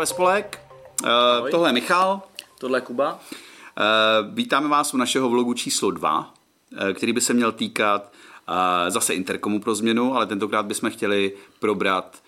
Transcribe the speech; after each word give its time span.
ve 0.00 0.06
spolek. 0.06 0.60
Uh, 1.02 1.50
tohle 1.50 1.68
je 1.68 1.72
Michal. 1.72 2.22
Tohle 2.58 2.78
je 2.78 2.82
Kuba. 2.82 3.12
Uh, 3.12 4.34
vítáme 4.34 4.68
vás 4.68 4.94
u 4.94 4.96
našeho 4.96 5.28
vlogu 5.28 5.54
číslo 5.54 5.90
2, 5.90 6.18
uh, 6.72 6.92
který 6.92 7.12
by 7.12 7.20
se 7.20 7.34
měl 7.34 7.52
týkat 7.52 8.12
zase 8.88 9.14
Interkomu 9.14 9.60
pro 9.60 9.74
změnu, 9.74 10.14
ale 10.14 10.26
tentokrát 10.26 10.66
bychom 10.66 10.90
chtěli 10.90 11.32
probrat 11.58 12.22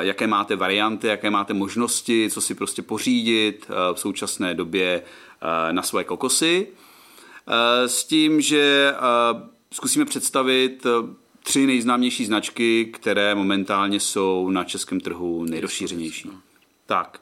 jaké 0.00 0.26
máte 0.26 0.56
varianty, 0.56 1.06
jaké 1.06 1.30
máte 1.30 1.54
možnosti, 1.54 2.30
co 2.30 2.40
si 2.40 2.54
prostě 2.54 2.82
pořídit 2.82 3.66
v 3.92 4.00
současné 4.00 4.54
době 4.54 5.02
na 5.70 5.82
svoje 5.82 6.04
kokosy. 6.04 6.68
S 7.86 8.04
tím, 8.04 8.40
že 8.40 8.94
zkusíme 9.72 10.04
představit 10.04 10.86
tři 11.42 11.66
nejznámější 11.66 12.26
značky, 12.26 12.84
které 12.84 13.34
momentálně 13.34 14.00
jsou 14.00 14.50
na 14.50 14.64
českém 14.64 15.00
trhu 15.00 15.44
nejrozšířenější. 15.44 16.30
Tak, 16.86 17.20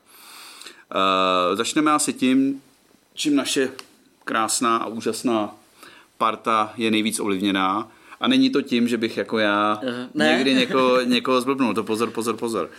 uh, 0.94 1.56
začneme 1.56 1.92
asi 1.92 2.12
tím, 2.12 2.62
čím 3.14 3.36
naše 3.36 3.70
krásná 4.24 4.76
a 4.76 4.86
úžasná 4.86 5.54
parta 6.18 6.72
je 6.76 6.90
nejvíc 6.90 7.20
ovlivněná. 7.20 7.88
A 8.20 8.28
není 8.28 8.50
to 8.50 8.62
tím, 8.62 8.88
že 8.88 8.96
bych 8.96 9.16
jako 9.16 9.38
já 9.38 9.80
uh, 9.82 9.90
ne. 10.14 10.28
někdy 10.32 10.54
někoho, 10.54 11.00
někoho 11.00 11.40
zblbnul. 11.40 11.74
To 11.74 11.84
pozor, 11.84 12.10
pozor, 12.10 12.36
pozor. 12.36 12.70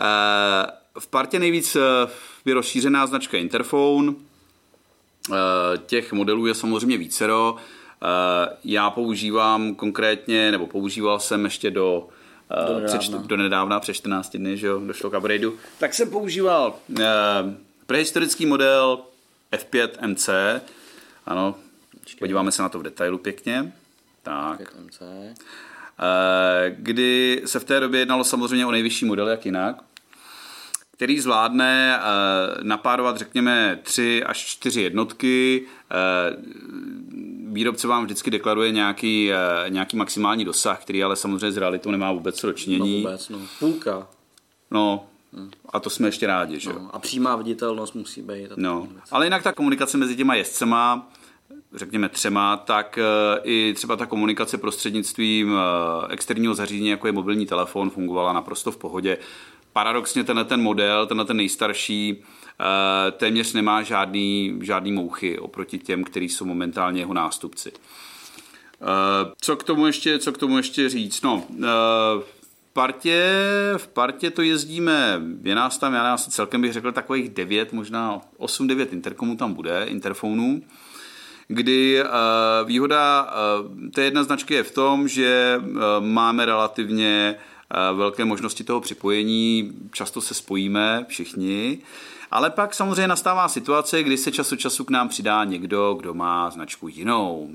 Uh, 0.00 1.00
v 1.00 1.06
partě 1.06 1.38
nejvíc 1.38 1.76
je 2.44 2.54
rozšířená 2.54 3.06
značka 3.06 3.38
Interphone. 3.38 4.08
Uh, 4.08 4.16
těch 5.86 6.12
modelů 6.12 6.46
je 6.46 6.54
samozřejmě 6.54 6.98
vícero. 6.98 7.56
Eh, 8.04 8.56
já 8.64 8.90
používám 8.90 9.74
konkrétně, 9.74 10.50
nebo 10.50 10.66
používal 10.66 11.20
jsem 11.20 11.44
ještě 11.44 11.70
do 11.70 12.08
eh, 12.08 12.14
do 12.50 12.74
nedávna. 12.74 12.98
Před, 12.98 13.12
do 13.12 13.36
nedávna, 13.36 13.80
před 13.80 13.94
14 13.94 14.36
dny, 14.36 14.56
že 14.56 14.66
jo, 14.66 14.80
došlo 14.86 15.10
k 15.10 15.18
upgradeu, 15.18 15.52
tak 15.78 15.94
jsem 15.94 16.10
používal 16.10 16.74
uh, 16.88 16.96
prehistorický 17.86 18.46
model 18.46 18.98
F5 19.52 19.88
MC, 20.06 20.28
ano, 21.26 21.54
Počkej. 22.00 22.18
podíváme 22.18 22.52
se 22.52 22.62
na 22.62 22.68
to 22.68 22.78
v 22.78 22.82
detailu 22.82 23.18
pěkně. 23.18 23.72
Tak. 24.22 24.60
MC. 24.84 25.00
Uh, 25.00 25.06
kdy 26.76 27.42
se 27.44 27.60
v 27.60 27.64
té 27.64 27.80
době 27.80 28.00
jednalo 28.00 28.24
samozřejmě 28.24 28.66
o 28.66 28.70
nejvyšší 28.70 29.04
model, 29.04 29.28
jak 29.28 29.46
jinak, 29.46 29.76
který 30.92 31.20
zvládne 31.20 31.98
uh, 31.98 32.64
napárovat, 32.64 33.16
řekněme, 33.16 33.78
tři 33.82 34.24
až 34.24 34.38
čtyři 34.38 34.80
jednotky, 34.80 35.66
uh, 35.66 36.42
výrobce 37.54 37.88
vám 37.88 38.04
vždycky 38.04 38.30
deklaruje 38.30 38.72
nějaký, 38.72 39.32
eh, 39.32 39.36
nějaký 39.70 39.96
maximální 39.96 40.44
dosah, 40.44 40.82
který 40.82 41.04
ale 41.04 41.16
samozřejmě 41.16 41.52
s 41.52 41.56
realitou 41.56 41.90
nemá 41.90 42.12
vůbec 42.12 42.36
co 42.36 42.46
dočinění. 42.46 43.02
No 43.02 43.10
vůbec, 43.10 43.28
no. 43.28 43.38
Půlka. 43.58 44.08
No, 44.70 45.06
a 45.68 45.80
to 45.80 45.90
jsme 45.90 46.08
ještě 46.08 46.26
rádi, 46.26 46.60
že 46.60 46.72
no, 46.72 46.90
A 46.92 46.98
přímá 46.98 47.36
viditelnost 47.36 47.94
musí 47.94 48.22
být. 48.22 48.48
No, 48.56 48.88
ale 49.10 49.26
jinak 49.26 49.42
ta 49.42 49.52
komunikace 49.52 49.98
mezi 49.98 50.16
těma 50.16 50.34
jezdcema, 50.34 51.10
řekněme 51.74 52.08
třema, 52.08 52.56
tak 52.56 52.98
eh, 52.98 53.40
i 53.42 53.74
třeba 53.76 53.96
ta 53.96 54.06
komunikace 54.06 54.58
prostřednictvím 54.58 55.52
eh, 55.52 56.12
externího 56.12 56.54
zařízení, 56.54 56.88
jako 56.88 57.06
je 57.06 57.12
mobilní 57.12 57.46
telefon, 57.46 57.90
fungovala 57.90 58.32
naprosto 58.32 58.70
v 58.70 58.76
pohodě. 58.76 59.18
Paradoxně 59.72 60.24
tenhle 60.24 60.44
ten 60.44 60.62
model, 60.62 61.06
tenhle 61.06 61.24
ten 61.24 61.36
nejstarší, 61.36 62.24
téměř 63.12 63.52
nemá 63.52 63.82
žádný, 63.82 64.58
žádný 64.62 64.92
mouchy 64.92 65.38
oproti 65.38 65.78
těm, 65.78 66.04
který 66.04 66.28
jsou 66.28 66.44
momentálně 66.44 67.00
jeho 67.00 67.14
nástupci. 67.14 67.72
Eh, 68.84 69.32
co 69.40 69.56
k 69.56 69.64
tomu 69.64 69.86
ještě, 69.86 70.18
co 70.18 70.32
k 70.32 70.38
tomu 70.38 70.56
ještě 70.56 70.88
říct? 70.88 71.22
No, 71.22 71.44
eh, 71.50 71.64
v 72.20 72.72
partě, 72.72 73.32
v 73.76 73.88
partě 73.88 74.30
to 74.30 74.42
jezdíme, 74.42 75.22
je 75.42 75.54
nás 75.54 75.78
tam, 75.78 75.94
já 75.94 76.14
asi 76.14 76.30
celkem 76.30 76.62
bych 76.62 76.72
řekl 76.72 76.92
takových 76.92 77.28
9, 77.28 77.72
možná 77.72 78.20
8-9 78.38 78.92
interkomů 78.92 79.36
tam 79.36 79.54
bude, 79.54 79.84
interfonů, 79.88 80.62
kdy 81.48 82.02
výhoda 82.64 83.34
té 83.94 84.02
jedna 84.02 84.22
značky 84.22 84.54
je 84.54 84.62
v 84.62 84.70
tom, 84.70 85.08
že 85.08 85.60
máme 86.00 86.44
relativně 86.44 87.36
velké 87.94 88.24
možnosti 88.24 88.64
toho 88.64 88.80
připojení, 88.80 89.72
často 89.92 90.20
se 90.20 90.34
spojíme 90.34 91.06
všichni, 91.08 91.78
ale 92.34 92.50
pak 92.50 92.74
samozřejmě 92.74 93.08
nastává 93.08 93.48
situace, 93.48 94.02
kdy 94.02 94.16
se 94.16 94.32
čas 94.32 94.52
od 94.52 94.56
času 94.56 94.84
k 94.84 94.90
nám 94.90 95.08
přidá 95.08 95.44
někdo, 95.44 95.94
kdo 95.94 96.14
má 96.14 96.50
značku 96.50 96.88
jinou. 96.88 97.50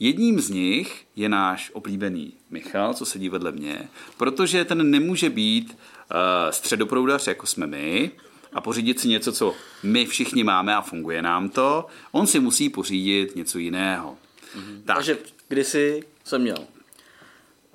Jedním 0.00 0.40
z 0.40 0.50
nich 0.50 1.06
je 1.16 1.28
náš 1.28 1.70
oblíbený 1.74 2.32
Michal, 2.50 2.94
co 2.94 3.06
sedí 3.06 3.28
vedle 3.28 3.52
mě, 3.52 3.88
protože 4.16 4.64
ten 4.64 4.90
nemůže 4.90 5.30
být 5.30 5.72
uh, 5.72 6.16
středoproudař, 6.50 7.26
jako 7.26 7.46
jsme 7.46 7.66
my, 7.66 8.10
a 8.52 8.60
pořídit 8.60 9.00
si 9.00 9.08
něco, 9.08 9.32
co 9.32 9.54
my 9.82 10.06
všichni 10.06 10.44
máme 10.44 10.74
a 10.74 10.80
funguje 10.80 11.22
nám 11.22 11.48
to. 11.48 11.86
On 12.12 12.26
si 12.26 12.40
musí 12.40 12.70
pořídit 12.70 13.36
něco 13.36 13.58
jiného. 13.58 14.16
Mm-hmm. 14.56 14.82
Tak. 14.84 14.96
Takže 14.96 15.18
kdysi 15.48 16.02
jsem 16.24 16.42
měl 16.42 16.58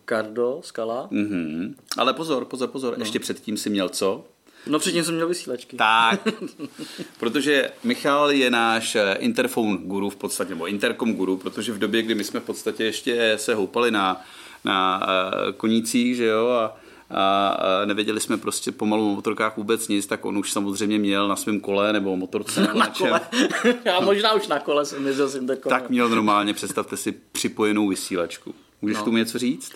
Cardo, 0.09 0.61
skala. 0.63 1.07
Mm-hmm. 1.11 1.75
Ale 1.97 2.13
pozor, 2.13 2.45
pozor, 2.45 2.69
pozor, 2.69 2.97
no. 2.97 3.01
ještě 3.01 3.19
předtím 3.19 3.57
si 3.57 3.69
měl 3.69 3.89
co? 3.89 4.25
No 4.67 4.79
předtím 4.79 5.03
jsem 5.03 5.15
měl 5.15 5.27
vysílačky. 5.27 5.77
Tak, 5.77 6.27
protože 7.19 7.71
Michal 7.83 8.31
je 8.31 8.49
náš 8.49 8.95
eh, 8.95 9.15
interphone 9.19 9.77
guru 9.81 10.09
v 10.09 10.15
podstatě, 10.15 10.49
nebo 10.49 10.67
intercom 10.67 11.13
guru, 11.13 11.37
protože 11.37 11.71
v 11.71 11.79
době, 11.79 12.01
kdy 12.01 12.15
my 12.15 12.23
jsme 12.23 12.39
v 12.39 12.43
podstatě 12.43 12.83
ještě 12.83 13.33
se 13.37 13.55
houpali 13.55 13.91
na, 13.91 14.21
na 14.65 15.01
uh, 15.01 15.51
konících, 15.51 16.15
že 16.15 16.25
jo, 16.25 16.47
a, 16.47 16.75
a, 17.09 17.85
nevěděli 17.85 18.19
jsme 18.19 18.37
prostě 18.37 18.71
pomalu 18.71 19.11
o 19.11 19.15
motorkách 19.15 19.57
vůbec 19.57 19.87
nic, 19.87 20.07
tak 20.07 20.25
on 20.25 20.37
už 20.37 20.51
samozřejmě 20.51 20.99
měl 20.99 21.27
na 21.27 21.35
svém 21.35 21.59
kole 21.59 21.93
nebo 21.93 22.17
motorce 22.17 22.61
nebo 22.61 22.79
na, 22.79 22.85
na 22.85 22.93
kole. 22.97 23.21
Já 23.85 23.99
možná 23.99 24.33
už 24.33 24.47
na 24.47 24.59
kole 24.59 24.85
jsem 24.85 25.07
jezdil 25.07 25.27
s. 25.27 25.39
Tak 25.69 25.89
měl 25.89 26.09
normálně, 26.09 26.53
představte 26.53 26.97
si, 26.97 27.11
připojenou 27.11 27.87
vysílačku. 27.87 28.55
Můžeš 28.81 28.97
no. 28.97 29.03
tomu 29.03 29.17
něco 29.17 29.39
říct? 29.39 29.71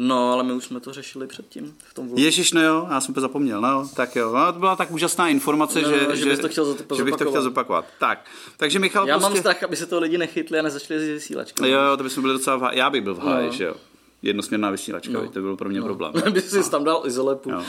No, 0.00 0.32
ale 0.32 0.44
my 0.44 0.52
už 0.52 0.64
jsme 0.64 0.80
to 0.80 0.92
řešili 0.92 1.26
předtím 1.26 1.76
v 1.78 1.94
tom 1.94 2.06
vlogu. 2.06 2.22
Ježiš, 2.22 2.52
no 2.52 2.62
jo, 2.62 2.86
já 2.90 3.00
jsem 3.00 3.14
to 3.14 3.20
zapomněl, 3.20 3.60
no, 3.60 3.88
tak 3.96 4.16
jo. 4.16 4.32
No, 4.32 4.52
to 4.52 4.58
byla 4.58 4.76
tak 4.76 4.90
úžasná 4.90 5.28
informace, 5.28 5.82
no, 5.82 5.88
že, 5.88 5.98
že, 5.98 6.16
že, 6.16 6.24
bys 6.24 6.38
to 6.38 6.48
chtěl 6.48 6.64
zopakovat. 6.64 6.96
že 6.96 7.04
bych 7.04 7.16
to 7.16 7.24
chtěl 7.24 7.42
zopakovat. 7.42 7.84
Tak, 7.98 8.24
takže 8.56 8.78
Michal 8.78 9.08
Já 9.08 9.14
prostě... 9.18 9.34
mám 9.34 9.40
strach, 9.40 9.62
aby 9.62 9.76
se 9.76 9.86
to 9.86 10.00
lidi 10.00 10.18
nechytli 10.18 10.58
a 10.58 10.62
nezačali 10.62 11.00
z 11.00 11.08
vysílačky. 11.08 11.68
Jo, 11.68 11.80
jo, 11.82 11.96
to 11.96 12.02
bychom 12.02 12.22
byli 12.22 12.32
docela 12.34 12.56
v... 12.56 12.70
Já 12.72 12.90
bych 12.90 13.02
byl 13.02 13.14
v 13.14 13.18
háji, 13.18 13.46
no. 13.46 13.52
že 13.52 13.64
jo. 13.64 13.74
Jednosměrná 14.22 14.70
vysílačka, 14.70 15.12
no. 15.12 15.28
to 15.28 15.40
byl 15.40 15.56
pro 15.56 15.68
mě 15.68 15.80
no. 15.80 15.86
problém. 15.86 16.12
by 16.32 16.42
si 16.42 16.56
no. 16.56 16.68
tam 16.68 16.84
dal 16.84 17.02
izolepu. 17.06 17.50
No. 17.50 17.64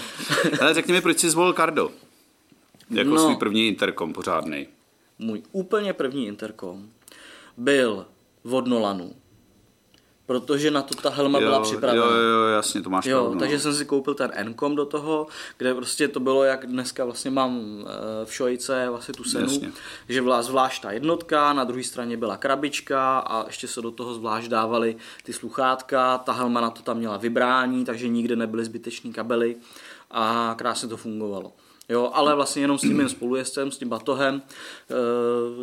Ale 0.62 0.74
řekni 0.74 0.94
mi, 0.94 1.02
proč 1.02 1.20
jsi 1.20 1.30
zvolil 1.30 1.54
Cardo? 1.54 1.92
Jako 2.90 3.10
no. 3.10 3.20
svůj 3.20 3.36
první 3.36 3.68
interkom 3.68 4.14
pořádný. 4.14 4.68
Můj 5.20 5.44
úplně 5.52 5.94
první 5.94 6.28
interkom 6.28 6.90
byl 7.58 8.06
od 8.52 8.68
Nolanu 8.68 9.14
protože 10.30 10.72
na 10.72 10.82
to 10.82 10.96
ta 10.96 11.10
helma 11.10 11.40
jo, 11.40 11.46
byla 11.46 11.60
připravena. 11.60 12.06
Jo, 12.06 12.12
jo, 12.12 12.48
jasně, 12.48 12.82
to 12.82 12.90
máš 12.90 13.06
jo, 13.06 13.18
pravdu. 13.18 13.34
No. 13.34 13.40
Takže 13.40 13.60
jsem 13.60 13.74
si 13.74 13.86
koupil 13.86 14.14
ten 14.14 14.32
Encom 14.34 14.76
do 14.76 14.86
toho, 14.86 15.28
kde 15.58 15.74
prostě 15.74 16.08
to 16.08 16.20
bylo, 16.20 16.44
jak 16.44 16.66
dneska 16.66 17.06
vlastně 17.06 17.32
mám 17.32 17.62
eh, 17.82 18.26
v 18.26 18.34
šojce 18.34 18.90
vlastně 18.90 19.14
tu 19.14 19.24
senu, 19.24 19.54
jasně. 19.54 19.72
že 20.10 20.22
byla 20.22 20.42
zvlášť 20.42 20.82
ta 20.82 20.92
jednotka, 20.92 21.54
na 21.54 21.64
druhé 21.64 21.84
straně 21.84 22.18
byla 22.18 22.38
krabička 22.38 23.20
a 23.20 23.48
ještě 23.48 23.68
se 23.68 23.82
do 23.82 23.92
toho 23.92 24.14
zvlášť 24.14 24.48
dávaly 24.48 24.96
ty 25.24 25.34
sluchátka, 25.34 26.18
ta 26.18 26.32
helma 26.32 26.62
na 26.62 26.70
to 26.70 26.82
tam 26.82 26.98
měla 26.98 27.18
vybrání, 27.18 27.86
takže 27.86 28.08
nikde 28.08 28.36
nebyly 28.36 28.66
zbytečný 28.66 29.14
kabely 29.14 29.56
a 30.12 30.56
krásně 30.58 30.90
to 30.90 30.98
fungovalo. 30.98 31.54
Jo, 31.90 32.12
ale 32.14 32.36
vlastně 32.36 32.62
jenom 32.62 32.78
s 32.78 32.82
tím 32.82 32.98
mým 32.98 33.10
spolujezdcem, 33.10 33.72
s 33.72 33.78
tím 33.78 33.90
batohem, 33.90 34.42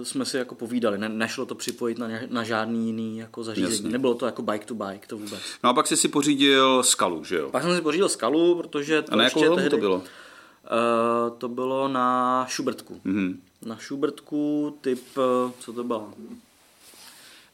e, 0.00 0.04
jsme 0.04 0.24
si 0.24 0.36
jako 0.36 0.54
povídali. 0.54 0.98
Ne, 0.98 1.08
nešlo 1.08 1.46
to 1.46 1.54
připojit 1.54 1.98
na, 1.98 2.08
na 2.28 2.44
žádný 2.44 2.86
jiný 2.86 3.18
jako 3.18 3.44
zařízení. 3.44 3.74
Jasně. 3.74 3.90
Nebylo 3.90 4.14
to 4.14 4.26
jako 4.26 4.42
bike 4.42 4.66
to 4.66 4.74
bike, 4.74 5.06
to 5.06 5.18
vůbec. 5.18 5.40
No 5.64 5.70
a 5.70 5.74
pak 5.74 5.86
jsi 5.86 5.96
si 5.96 6.08
pořídil 6.08 6.82
skalu, 6.82 7.24
že 7.24 7.36
jo? 7.36 7.50
Pak 7.50 7.62
jsem 7.62 7.76
si 7.76 7.80
pořídil 7.80 8.08
skalu, 8.08 8.54
protože 8.54 9.02
to 9.02 9.12
a 9.12 9.16
na 9.16 9.24
jakou 9.24 9.54
tehdy, 9.54 9.70
to 9.70 9.76
bylo? 9.76 10.02
E, 10.64 11.30
to 11.38 11.48
bylo 11.48 11.88
na 11.88 12.46
Schubertku. 12.50 13.00
Mm-hmm. 13.06 13.36
Na 13.66 13.78
Schubertku 13.78 14.76
typ, 14.80 15.02
eh, 15.18 15.52
co 15.60 15.72
to 15.72 15.84
bylo? 15.84 16.12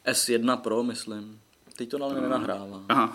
S1 0.07 0.57
Pro, 0.57 0.83
myslím. 0.83 1.41
Teď 1.83 1.91
to 1.91 2.05
ale 2.05 2.21
nenahrává. 2.21 2.81
Aha. 2.89 3.13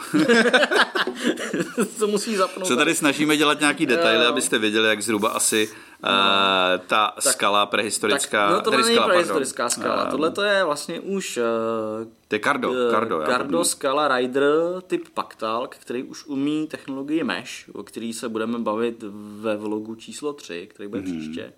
to 1.99 2.07
musí 2.07 2.35
zapnout. 2.35 2.67
Se 2.67 2.75
tady 2.75 2.95
snažíme 2.95 3.37
dělat 3.37 3.59
nějaký 3.59 3.85
detaily, 3.85 4.23
jo. 4.25 4.31
abyste 4.31 4.59
věděli, 4.59 4.87
jak 4.87 5.01
zhruba 5.01 5.29
asi 5.29 5.69
no. 6.03 6.09
uh, 6.09 6.85
ta 6.87 7.13
tak, 7.23 7.33
skala 7.33 7.65
prehistorická... 7.65 8.47
Tak, 8.47 8.55
no 8.55 8.61
to 8.61 8.71
není 8.71 8.95
skala, 8.95 9.07
prehistorická 9.07 9.63
pardon. 9.63 9.83
skala. 9.83 10.03
Uh, 10.03 10.09
Tohle 10.09 10.31
to 10.31 10.43
je 10.43 10.63
vlastně 10.63 10.99
už... 10.99 11.37
Uh, 11.37 12.07
to 12.27 12.35
je 12.35 12.39
Cardo. 12.39 12.69
Uh, 12.71 12.91
Cardo, 12.91 13.23
Cardo 13.25 13.63
Skala 13.63 14.17
Rider 14.17 14.53
typ 14.87 15.09
Pactal, 15.09 15.67
který 15.67 16.03
už 16.03 16.25
umí 16.25 16.67
technologii 16.67 17.23
Mesh, 17.23 17.69
o 17.73 17.83
který 17.83 18.13
se 18.13 18.29
budeme 18.29 18.59
bavit 18.59 19.03
ve 19.39 19.57
vlogu 19.57 19.95
číslo 19.95 20.33
3, 20.33 20.67
který 20.73 20.89
bude 20.89 21.01
mm. 21.01 21.05
příště. 21.05 21.53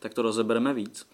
Tak 0.00 0.14
to 0.14 0.22
rozebereme 0.22 0.74
víc 0.74 1.06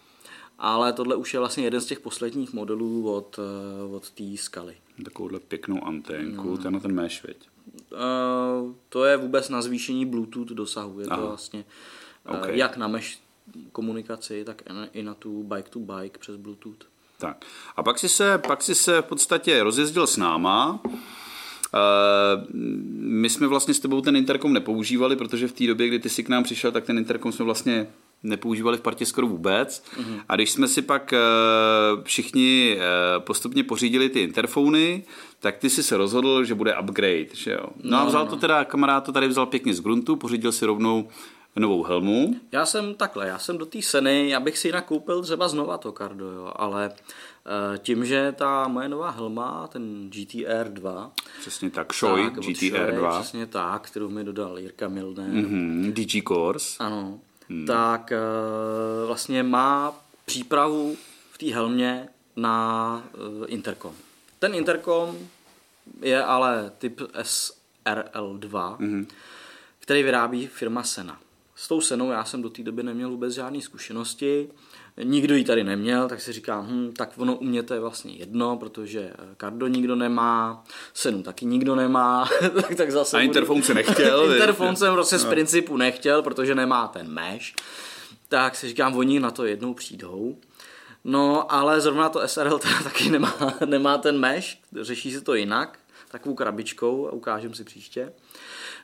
ale 0.58 0.92
tohle 0.92 1.16
už 1.16 1.34
je 1.34 1.40
vlastně 1.40 1.64
jeden 1.64 1.80
z 1.80 1.86
těch 1.86 2.00
posledních 2.00 2.52
modelů 2.52 3.14
od, 3.14 3.38
eh, 3.38 3.94
od 3.96 4.10
té 4.10 4.36
skaly. 4.36 4.76
Takovouhle 5.04 5.40
pěknou 5.40 5.84
anténku, 5.84 6.50
no. 6.50 6.58
ten 6.58 6.80
ten 6.80 6.94
mesh, 6.94 7.24
veď? 7.24 7.36
Uh, 7.92 8.72
to 8.88 9.04
je 9.04 9.16
vůbec 9.16 9.48
na 9.48 9.62
zvýšení 9.62 10.06
Bluetooth 10.06 10.48
dosahu, 10.48 11.00
je 11.00 11.06
Aha. 11.06 11.20
to 11.20 11.28
vlastně 11.28 11.64
okay. 12.26 12.58
jak 12.58 12.76
na 12.76 12.88
mesh 12.88 13.18
komunikaci, 13.72 14.44
tak 14.44 14.62
i 14.92 15.02
na 15.02 15.14
tu 15.14 15.42
bike-to-bike 15.42 16.18
přes 16.18 16.36
Bluetooth. 16.36 16.84
Tak. 17.18 17.44
A 17.76 17.82
pak 17.82 17.98
si, 17.98 18.08
se, 18.08 18.38
pak 18.38 18.62
si 18.62 18.74
se 18.74 19.02
v 19.02 19.04
podstatě 19.04 19.62
rozjezdil 19.62 20.06
s 20.06 20.16
náma. 20.16 20.80
My 22.92 23.30
jsme 23.30 23.46
vlastně 23.46 23.74
s 23.74 23.80
tebou 23.80 24.00
ten 24.00 24.16
interkom 24.16 24.52
nepoužívali, 24.52 25.16
protože 25.16 25.48
v 25.48 25.52
té 25.52 25.66
době, 25.66 25.88
kdy 25.88 25.98
ty 25.98 26.08
si 26.08 26.24
k 26.24 26.28
nám 26.28 26.44
přišel, 26.44 26.72
tak 26.72 26.84
ten 26.84 26.98
interkom 26.98 27.32
jsme 27.32 27.44
vlastně 27.44 27.86
nepoužívali 28.22 28.76
v 28.76 28.80
partě 28.80 29.06
skoro 29.06 29.26
vůbec. 29.26 29.84
Mm-hmm. 29.96 30.20
A 30.28 30.36
když 30.36 30.50
jsme 30.50 30.68
si 30.68 30.82
pak 30.82 31.14
všichni 32.02 32.78
postupně 33.18 33.64
pořídili 33.64 34.08
ty 34.08 34.20
interfony, 34.20 35.04
tak 35.40 35.58
ty 35.58 35.70
si 35.70 35.82
se 35.82 35.96
rozhodl, 35.96 36.44
že 36.44 36.54
bude 36.54 36.78
upgrade, 36.78 37.34
že 37.34 37.52
jo? 37.52 37.66
No, 37.82 37.90
no 37.90 37.98
a 37.98 38.04
vzal 38.04 38.24
no. 38.24 38.30
to 38.30 38.36
teda, 38.36 38.64
kamarád 38.64 39.04
to 39.04 39.12
tady 39.12 39.28
vzal 39.28 39.46
pěkně 39.46 39.74
z 39.74 39.80
gruntu, 39.80 40.16
pořídil 40.16 40.52
si 40.52 40.66
rovnou 40.66 41.08
novou 41.56 41.82
helmu. 41.82 42.36
Já 42.52 42.66
jsem 42.66 42.94
takhle, 42.94 43.28
já 43.28 43.38
jsem 43.38 43.58
do 43.58 43.66
té 43.66 43.82
seny, 43.82 44.28
já 44.28 44.40
bych 44.40 44.58
si 44.58 44.68
ji 44.68 44.72
nakoupil 44.72 45.22
třeba 45.22 45.48
znova 45.48 45.78
to 45.78 45.92
kardo, 45.92 46.30
jo, 46.30 46.52
ale 46.56 46.88
uh, 46.88 47.76
tím, 47.78 48.04
že 48.04 48.34
ta 48.38 48.68
moje 48.68 48.88
nová 48.88 49.10
helma, 49.10 49.66
ten 49.66 50.10
GTR 50.10 50.68
2. 50.68 51.12
Přesně 51.40 51.70
tak, 51.70 51.94
Shoei 51.94 52.30
GTR 52.30 52.92
2. 52.92 53.20
Přesně 53.20 53.46
tak, 53.46 53.86
kterou 53.86 54.08
mi 54.08 54.24
dodal 54.24 54.58
Jirka 54.58 54.88
Milner. 54.88 55.30
Mm-hmm, 55.30 55.92
DG 55.92 56.28
Course. 56.28 56.84
Ano, 56.84 57.20
hmm. 57.52 57.66
tak 57.66 58.12
uh, 58.12 59.06
vlastně 59.06 59.42
má 59.42 59.94
přípravu 60.24 60.96
v 61.32 61.38
té 61.38 61.54
helmě 61.54 62.08
na 62.36 63.04
uh, 63.14 63.44
interkom. 63.46 63.94
Ten 64.38 64.54
interkom 64.54 65.28
je 66.00 66.24
ale 66.24 66.72
typ 66.78 67.00
SRL2, 67.00 68.76
mm-hmm. 68.78 69.06
který 69.80 70.02
vyrábí 70.02 70.46
firma 70.46 70.82
Sena. 70.82 71.20
S 71.56 71.68
tou 71.68 71.80
senou 71.80 72.10
já 72.10 72.24
jsem 72.24 72.42
do 72.42 72.50
té 72.50 72.62
doby 72.62 72.82
neměl 72.82 73.10
vůbec 73.10 73.34
žádné 73.34 73.60
zkušenosti, 73.60 74.50
nikdo 75.02 75.34
ji 75.34 75.44
tady 75.44 75.64
neměl, 75.64 76.08
tak 76.08 76.20
si 76.20 76.32
říkám, 76.32 76.66
hm, 76.66 76.92
tak 76.96 77.10
ono 77.16 77.36
u 77.36 77.44
mě 77.44 77.62
to 77.62 77.74
je 77.74 77.80
vlastně 77.80 78.12
jedno, 78.12 78.56
protože 78.56 79.12
kardo 79.36 79.66
nikdo 79.66 79.96
nemá, 79.96 80.64
senu 80.94 81.22
taky 81.22 81.44
nikdo 81.44 81.74
nemá, 81.74 82.28
tak, 82.54 82.74
tak 82.74 82.90
zase... 82.90 83.16
A 83.16 83.20
interfon 83.20 83.62
se 83.62 83.74
nechtěl. 83.74 84.32
interfon 84.32 84.76
jsem 84.76 84.94
prostě 84.94 85.18
z 85.18 85.24
no. 85.24 85.30
principu 85.30 85.76
nechtěl, 85.76 86.22
protože 86.22 86.54
nemá 86.54 86.88
ten 86.88 87.08
mesh, 87.08 87.54
tak 88.28 88.56
si 88.56 88.68
říkám, 88.68 88.96
oni 88.96 89.20
na 89.20 89.30
to 89.30 89.44
jednou 89.44 89.74
přijdou. 89.74 90.36
No, 91.04 91.52
ale 91.52 91.80
zrovna 91.80 92.08
to 92.08 92.28
SRL 92.28 92.58
taky 92.84 93.10
nemá, 93.10 93.54
nemá 93.64 93.98
ten 93.98 94.18
mesh, 94.18 94.58
řeší 94.80 95.12
se 95.12 95.20
to 95.20 95.34
jinak, 95.34 95.78
takovou 96.12 96.34
krabičkou 96.34 97.08
a 97.08 97.12
ukážem 97.12 97.54
si 97.54 97.64
příště. 97.64 98.12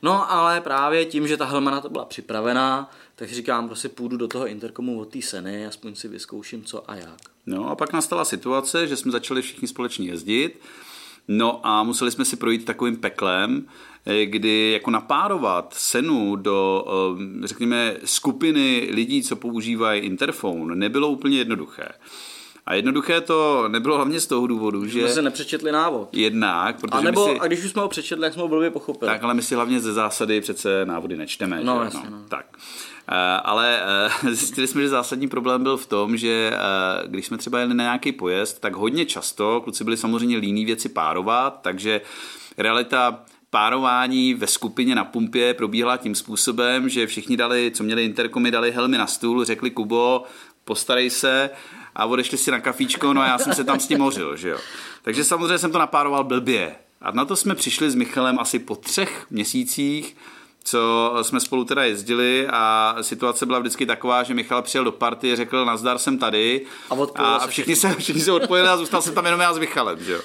No 0.02 0.32
ale 0.32 0.60
právě 0.60 1.04
tím, 1.04 1.28
že 1.28 1.36
ta 1.36 1.44
helma 1.44 1.70
na 1.70 1.80
to 1.80 1.88
byla 1.88 2.04
připravená, 2.04 2.90
tak 3.16 3.30
říkám, 3.30 3.66
prostě 3.66 3.88
půjdu 3.88 4.16
do 4.16 4.28
toho 4.28 4.46
interkomu 4.46 5.00
od 5.00 5.12
té 5.12 5.22
seny, 5.22 5.66
aspoň 5.66 5.94
si 5.94 6.08
vyzkouším 6.08 6.64
co 6.64 6.90
a 6.90 6.94
jak. 6.94 7.18
No 7.46 7.68
a 7.68 7.76
pak 7.76 7.92
nastala 7.92 8.24
situace, 8.24 8.86
že 8.86 8.96
jsme 8.96 9.12
začali 9.12 9.42
všichni 9.42 9.68
společně 9.68 10.06
jezdit, 10.06 10.60
no 11.28 11.66
a 11.66 11.82
museli 11.82 12.10
jsme 12.10 12.24
si 12.24 12.36
projít 12.36 12.64
takovým 12.64 12.96
peklem, 12.96 13.66
eh, 14.06 14.26
kdy 14.26 14.70
jako 14.72 14.90
napárovat 14.90 15.74
senu 15.74 16.36
do, 16.36 16.84
eh, 16.88 17.46
řekněme, 17.46 17.96
skupiny 18.04 18.88
lidí, 18.92 19.22
co 19.22 19.36
používají 19.36 20.00
interfon, 20.00 20.78
nebylo 20.78 21.08
úplně 21.08 21.38
jednoduché. 21.38 21.88
A 22.68 22.74
jednoduché 22.74 23.20
to 23.20 23.68
nebylo 23.68 23.96
hlavně 23.96 24.20
z 24.20 24.26
toho 24.26 24.46
důvodu, 24.46 24.86
že... 24.86 25.00
Jsme 25.00 25.08
se 25.08 25.22
nepřečetli 25.22 25.72
návod. 25.72 26.08
Jednak, 26.12 26.80
protože 26.80 26.98
a 26.98 27.00
nebo, 27.00 27.26
si... 27.26 27.40
a 27.40 27.46
když 27.46 27.64
už 27.64 27.70
jsme 27.70 27.82
ho 27.82 27.88
přečetli, 27.88 28.24
jak 28.24 28.32
jsme 28.32 28.42
ho 28.42 28.48
blbě 28.48 28.70
pochopili. 28.70 29.10
Tak, 29.10 29.24
ale 29.24 29.34
my 29.34 29.42
si 29.42 29.54
hlavně 29.54 29.80
ze 29.80 29.92
zásady 29.92 30.40
přece 30.40 30.84
návody 30.84 31.16
nečteme. 31.16 31.60
No, 31.64 31.78
že? 31.78 31.84
jasně, 31.84 32.10
no. 32.10 32.18
Tak. 32.28 32.46
Uh, 32.56 33.14
ale 33.44 33.80
uh, 34.22 34.30
zjistili 34.32 34.66
jsme, 34.66 34.82
že 34.82 34.88
zásadní 34.88 35.28
problém 35.28 35.62
byl 35.62 35.76
v 35.76 35.86
tom, 35.86 36.16
že 36.16 36.52
uh, 36.52 37.10
když 37.10 37.26
jsme 37.26 37.38
třeba 37.38 37.58
jeli 37.58 37.74
na 37.74 37.84
nějaký 37.84 38.12
pojezd, 38.12 38.60
tak 38.60 38.76
hodně 38.76 39.06
často 39.06 39.60
kluci 39.60 39.84
byli 39.84 39.96
samozřejmě 39.96 40.36
líní 40.36 40.64
věci 40.64 40.88
párovat, 40.88 41.58
takže 41.62 42.00
realita 42.58 43.24
párování 43.50 44.34
ve 44.34 44.46
skupině 44.46 44.94
na 44.94 45.04
pumpě 45.04 45.54
probíhala 45.54 45.96
tím 45.96 46.14
způsobem, 46.14 46.88
že 46.88 47.06
všichni 47.06 47.36
dali, 47.36 47.70
co 47.74 47.84
měli 47.84 48.04
interkomy, 48.04 48.50
dali 48.50 48.72
helmy 48.72 48.98
na 48.98 49.06
stůl, 49.06 49.44
řekli 49.44 49.70
Kubo, 49.70 50.24
postarej 50.64 51.10
se 51.10 51.50
a 51.98 52.06
odešli 52.06 52.38
si 52.38 52.50
na 52.50 52.60
kafíčko, 52.60 53.14
no 53.14 53.20
a 53.20 53.26
já 53.26 53.38
jsem 53.38 53.54
se 53.54 53.64
tam 53.64 53.80
s 53.80 53.86
tím 53.86 53.98
mořil, 53.98 54.36
že 54.36 54.48
jo. 54.48 54.58
Takže 55.02 55.24
samozřejmě 55.24 55.58
jsem 55.58 55.72
to 55.72 55.78
napároval 55.78 56.24
blbě. 56.24 56.74
A 57.00 57.10
na 57.10 57.24
to 57.24 57.36
jsme 57.36 57.54
přišli 57.54 57.90
s 57.90 57.94
Michalem 57.94 58.38
asi 58.38 58.58
po 58.58 58.76
třech 58.76 59.26
měsících, 59.30 60.16
co 60.64 61.14
jsme 61.22 61.40
spolu 61.40 61.64
teda 61.64 61.84
jezdili 61.84 62.48
a 62.50 62.96
situace 63.00 63.46
byla 63.46 63.58
vždycky 63.58 63.86
taková, 63.86 64.22
že 64.22 64.34
Michal 64.34 64.62
přijel 64.62 64.84
do 64.84 64.92
party, 64.92 65.36
řekl 65.36 65.64
nazdar 65.64 65.98
jsem 65.98 66.18
tady 66.18 66.66
a, 67.14 67.36
a 67.36 67.46
všichni, 67.46 67.76
se, 67.76 67.94
všichni 67.94 68.22
se 68.22 68.32
odpojili 68.32 68.68
a 68.68 68.76
zůstal 68.76 69.02
jsem 69.02 69.14
tam 69.14 69.24
jenom 69.24 69.40
já 69.40 69.54
s 69.54 69.58
Michalem, 69.58 70.04
že 70.04 70.12
jo. 70.12 70.20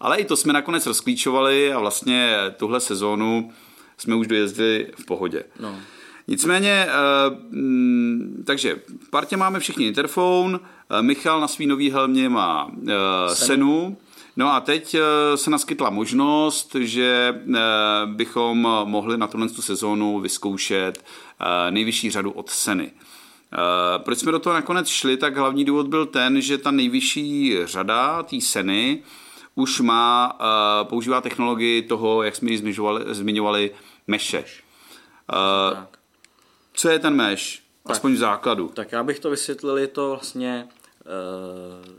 Ale 0.00 0.18
i 0.18 0.24
to 0.24 0.36
jsme 0.36 0.52
nakonec 0.52 0.86
rozklíčovali 0.86 1.72
a 1.72 1.78
vlastně 1.78 2.36
tuhle 2.56 2.80
sezónu 2.80 3.52
jsme 3.98 4.14
už 4.14 4.26
dojezdili 4.26 4.92
v 4.98 5.06
pohodě. 5.06 5.44
No. 5.60 5.76
Nicméně, 6.30 6.86
uh, 6.86 7.36
takže 8.44 8.80
v 9.06 9.10
partě 9.10 9.36
máme 9.36 9.60
všichni 9.60 9.86
interfon, 9.86 10.60
uh, 10.90 11.02
Michal 11.02 11.40
na 11.40 11.48
svý 11.48 11.66
nový 11.66 11.90
helmě 11.90 12.28
má 12.28 12.64
uh, 12.64 12.72
senu. 12.72 13.34
senu. 13.34 13.96
No 14.36 14.52
a 14.52 14.60
teď 14.60 14.96
se 15.34 15.50
naskytla 15.50 15.90
možnost, 15.90 16.76
že 16.80 17.40
bychom 18.06 18.58
mohli 18.84 19.18
na 19.18 19.26
tuhle 19.26 19.48
sezónu 19.48 20.20
vyzkoušet 20.20 21.04
nejvyšší 21.70 22.10
řadu 22.10 22.30
od 22.30 22.50
Seny. 22.50 22.92
Proč 23.98 24.18
jsme 24.18 24.32
do 24.32 24.38
toho 24.38 24.54
nakonec 24.54 24.88
šli, 24.88 25.16
tak 25.16 25.36
hlavní 25.36 25.64
důvod 25.64 25.86
byl 25.88 26.06
ten, 26.06 26.40
že 26.40 26.58
ta 26.58 26.70
nejvyšší 26.70 27.58
řada 27.64 28.22
té 28.22 28.40
Seny 28.40 29.02
už 29.54 29.80
má, 29.80 30.38
používá 30.82 31.20
technologii 31.20 31.82
toho, 31.82 32.22
jak 32.22 32.36
jsme 32.36 32.50
ji 32.50 32.58
zmiňovali, 32.58 33.04
zmiňovali 33.14 33.70
meše. 34.06 34.44
Tak. 35.74 35.99
Co 36.80 36.88
je 36.88 36.98
ten 36.98 37.14
mesh? 37.14 37.58
Tak, 37.82 37.92
Aspoň 37.92 38.12
v 38.12 38.16
základu. 38.16 38.68
Tak 38.74 38.92
já 38.92 39.02
bych 39.02 39.18
to 39.18 39.30
vysvětlil, 39.30 39.78
je 39.78 39.86
to 39.86 40.08
vlastně 40.10 40.68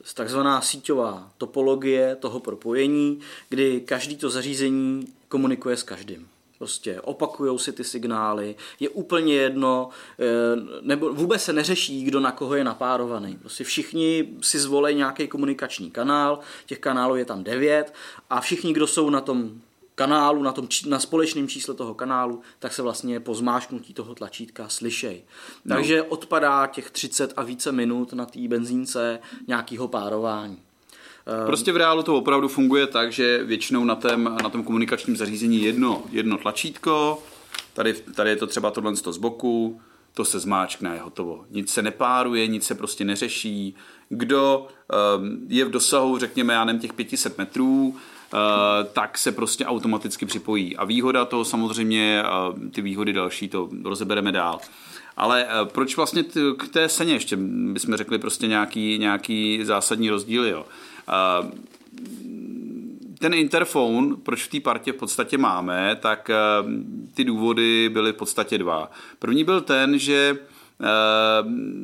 e, 0.08 0.14
takzvaná 0.14 0.62
síťová 0.62 1.32
topologie 1.38 2.16
toho 2.16 2.40
propojení, 2.40 3.20
kdy 3.50 3.82
každý 3.82 4.18
to 4.18 4.30
zařízení 4.30 5.08
komunikuje 5.28 5.78
s 5.78 5.84
každým. 5.84 6.28
Prostě 6.58 7.02
opakujou 7.02 7.58
si 7.58 7.74
ty 7.74 7.84
signály, 7.84 8.56
je 8.80 8.90
úplně 8.90 9.36
jedno, 9.36 9.90
e, 10.20 10.26
nebo 10.82 11.14
vůbec 11.14 11.44
se 11.44 11.54
neřeší, 11.54 12.04
kdo 12.04 12.20
na 12.20 12.32
koho 12.32 12.56
je 12.56 12.64
napárovaný. 12.64 13.38
Prostě 13.42 13.64
všichni 13.64 14.30
si 14.42 14.60
zvolí 14.60 14.96
nějaký 14.96 15.28
komunikační 15.28 15.92
kanál, 15.92 16.40
těch 16.66 16.80
kanálů 16.80 17.16
je 17.16 17.26
tam 17.26 17.44
devět 17.44 17.94
a 18.30 18.42
všichni, 18.42 18.74
kdo 18.74 18.88
jsou 18.88 19.10
na 19.10 19.22
tom 19.22 19.62
kanálu, 19.96 20.44
na, 20.44 20.52
tom, 20.52 20.68
na 20.88 21.00
společném 21.00 21.48
čísle 21.48 21.74
toho 21.74 21.94
kanálu, 21.94 22.42
tak 22.60 22.74
se 22.74 22.82
vlastně 22.82 23.20
po 23.20 23.36
zmášknutí 23.36 23.94
toho 23.94 24.16
tlačítka 24.16 24.70
slyšej. 24.70 25.24
No. 25.66 25.76
Takže 25.76 26.04
odpadá 26.04 26.68
těch 26.68 26.92
30 26.92 27.34
a 27.38 27.44
více 27.44 27.72
minut 27.72 28.14
na 28.14 28.26
té 28.26 28.48
benzínce 28.48 29.20
nějakého 29.48 29.88
párování. 29.88 30.58
Ehm, 31.26 31.46
prostě 31.46 31.72
v 31.72 31.78
reálu 31.78 32.04
to 32.04 32.16
opravdu 32.16 32.48
funguje 32.48 32.88
tak, 32.88 33.12
že 33.12 33.44
většinou 33.44 33.84
na, 33.84 33.96
tém, 33.96 34.24
na 34.44 34.50
tom 34.50 34.64
komunikačním 34.64 35.18
zařízení 35.18 35.64
jedno, 35.64 36.04
jedno 36.12 36.38
tlačítko, 36.38 37.24
tady, 37.74 37.94
tady 37.94 38.30
je 38.30 38.36
to 38.36 38.48
třeba 38.48 38.72
tohle 38.72 38.96
z 38.96 39.18
boku, 39.18 39.82
to 40.14 40.26
se 40.26 40.40
zmáčkne, 40.40 40.94
je 40.94 41.02
hotovo. 41.02 41.46
Nic 41.50 41.72
se 41.72 41.82
nepáruje, 41.82 42.48
nic 42.48 42.64
se 42.64 42.76
prostě 42.76 43.06
neřeší. 43.06 43.76
Kdo 44.10 44.68
um, 45.18 45.40
je 45.48 45.66
v 45.66 45.70
dosahu, 45.70 46.18
řekněme, 46.18 46.54
já 46.54 46.66
nevím, 46.66 46.82
těch 46.82 46.94
500 46.94 47.38
metrů, 47.38 47.96
tak 48.94 49.18
se 49.18 49.32
prostě 49.32 49.66
automaticky 49.66 50.26
připojí. 50.26 50.78
A 50.78 50.86
výhoda 50.86 51.26
toho 51.26 51.46
samozřejmě, 51.46 52.24
ty 52.72 52.82
výhody 52.82 53.14
další, 53.14 53.50
to 53.50 53.70
rozebereme 53.84 54.32
dál. 54.32 54.60
Ale 55.18 55.46
eh, 55.46 55.66
proč 55.66 55.98
vlastně 55.98 56.24
k 56.58 56.68
té 56.68 56.90
seně 56.90 57.14
ještě 57.14 57.38
bychom 57.74 57.96
řekli 57.96 58.20
prostě 58.20 58.48
nějaký, 58.48 58.98
nějaký 58.98 59.60
zásadní 59.64 60.10
rozdíl, 60.10 60.46
jo? 60.46 60.66
Eh, 61.10 61.52
ten 63.20 63.34
interfon, 63.34 64.16
proč 64.24 64.44
v 64.44 64.52
té 64.52 64.60
partě 64.60 64.92
v 64.92 64.96
podstatě 64.96 65.38
máme, 65.38 65.98
tak 66.02 66.32
ty 67.14 67.24
důvody 67.24 67.90
byly 67.94 68.14
v 68.14 68.16
podstatě 68.16 68.58
dva. 68.58 68.92
První 69.20 69.44
byl 69.44 69.62
ten, 69.62 70.00
že 70.00 70.38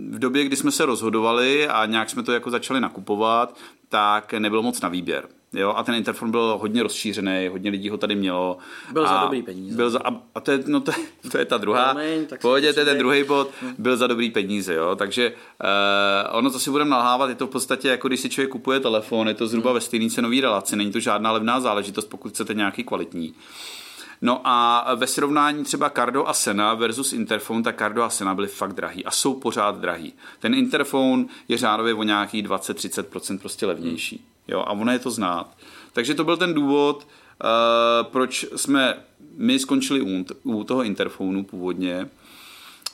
v 0.10 0.20
době, 0.20 0.44
kdy 0.44 0.56
jsme 0.56 0.72
se 0.72 0.86
rozhodovali 0.86 1.68
a 1.68 1.86
nějak 1.86 2.10
jsme 2.10 2.24
to 2.24 2.32
jako 2.32 2.51
začali 2.51 2.82
nakupovat, 2.82 3.58
tak 3.89 4.34
nebylo 4.34 4.63
moc 4.63 4.82
na 4.82 4.89
výběr. 4.89 5.27
Jo, 5.53 5.74
a 5.77 5.84
ten 5.84 5.96
Interfon 5.96 6.32
byl 6.32 6.58
hodně 6.62 6.84
rozšířený, 6.84 7.48
hodně 7.51 7.72
lidí 7.72 7.89
ho 7.89 7.98
tady 7.98 8.15
mělo. 8.15 8.58
Byl 8.91 9.06
a 9.06 9.08
za 9.08 9.22
dobrý 9.22 9.44
peníze. 9.44 9.75
Byl 9.75 9.89
za, 9.89 10.00
a, 10.00 10.15
a 10.36 10.39
to, 10.39 10.51
je, 10.51 10.63
no 10.65 10.79
to, 10.79 10.91
to 11.32 11.38
je 11.38 11.46
ta 11.46 11.58
druhá. 11.58 11.96
Pohodě, 12.41 12.74
to 12.74 12.79
je 12.79 12.86
ten 12.86 12.98
druhý 12.98 13.24
bod. 13.24 13.51
Hm. 13.62 13.75
Byl 13.77 13.98
za 13.98 14.08
dobrý 14.08 14.29
peníze, 14.29 14.74
jo. 14.74 14.96
Takže 14.96 15.32
uh, 15.32 16.38
ono, 16.38 16.51
co 16.51 16.60
si 16.60 16.70
budeme 16.72 16.89
nalhávat, 16.89 17.29
je 17.29 17.36
to 17.36 17.48
v 17.48 17.50
podstatě 17.50 17.88
jako 17.88 18.08
když 18.08 18.20
si 18.20 18.29
člověk 18.29 18.51
kupuje 18.51 18.79
telefon, 18.79 19.27
je 19.27 19.34
to 19.34 19.48
zhruba 19.48 19.70
hmm. 19.70 19.75
ve 19.75 19.82
stejné 19.82 20.10
cenové 20.10 20.41
relaci, 20.41 20.75
není 20.75 20.91
to 20.91 21.00
žádná 21.00 21.32
levná 21.32 21.60
záležitost, 21.60 22.06
pokud 22.06 22.32
chcete 22.32 22.53
nějaký 22.53 22.84
kvalitní. 22.84 23.34
No 24.22 24.42
a 24.44 24.88
ve 24.96 25.08
srovnání 25.08 25.63
třeba 25.63 25.89
Cardo 25.89 26.27
a 26.27 26.34
Sena 26.34 26.74
versus 26.74 27.13
Interphone, 27.13 27.63
tak 27.63 27.77
Cardo 27.77 28.04
a 28.04 28.10
Sena 28.10 28.36
byly 28.36 28.48
fakt 28.48 28.74
drahý 28.74 29.06
a 29.06 29.12
jsou 29.12 29.34
pořád 29.34 29.80
drahý. 29.80 30.13
Ten 30.39 30.54
Interphone 30.54 31.25
je 31.48 31.58
řádově 31.58 31.94
o 31.94 32.04
nějaký 32.04 32.44
20-30% 32.44 33.39
prostě 33.39 33.66
levnější. 33.66 34.25
Jo, 34.48 34.60
a 34.60 34.72
ono 34.72 34.92
je 34.92 35.00
to 35.00 35.12
znát. 35.12 35.58
Takže 35.94 36.13
to 36.13 36.24
byl 36.24 36.38
ten 36.38 36.54
důvod, 36.54 37.08
uh, 37.08 38.12
proč 38.12 38.46
jsme 38.56 38.98
my 39.38 39.60
skončili 39.60 40.01
u, 40.01 40.25
u 40.44 40.63
toho 40.63 40.84
Interphoneu 40.84 41.44
původně. 41.44 42.10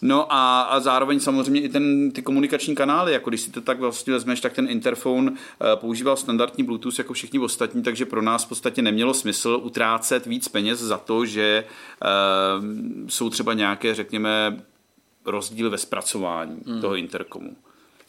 No 0.06 0.34
a, 0.34 0.62
a 0.62 0.80
zároveň 0.80 1.20
samozřejmě 1.20 1.62
i 1.62 1.70
ten, 1.70 2.12
ty 2.12 2.22
komunikační 2.22 2.76
kanály, 2.76 3.14
jako 3.14 3.30
když 3.30 3.42
si 3.42 3.52
to 3.52 3.62
tak 3.62 3.80
vlastně 3.80 4.14
vezmeš, 4.14 4.42
tak 4.42 4.54
ten 4.54 4.70
interfon 4.70 5.28
uh, 5.28 5.36
používal 5.76 6.18
standardní 6.18 6.64
Bluetooth 6.64 6.98
jako 6.98 7.14
všichni 7.14 7.40
ostatní, 7.40 7.84
takže 7.84 8.06
pro 8.06 8.22
nás 8.22 8.46
v 8.46 8.50
podstatě 8.50 8.82
nemělo 8.82 9.14
smysl 9.14 9.60
utrácet 9.64 10.26
víc 10.26 10.48
peněz 10.48 10.80
za 10.80 10.98
to, 10.98 11.26
že 11.26 11.64
uh, 11.64 12.66
jsou 13.10 13.30
třeba 13.30 13.54
nějaké, 13.54 13.96
řekněme, 13.96 14.64
rozdíly 15.26 15.70
ve 15.70 15.78
zpracování 15.78 16.58
hmm. 16.68 16.82
toho 16.82 16.96
interkomu. 16.96 17.56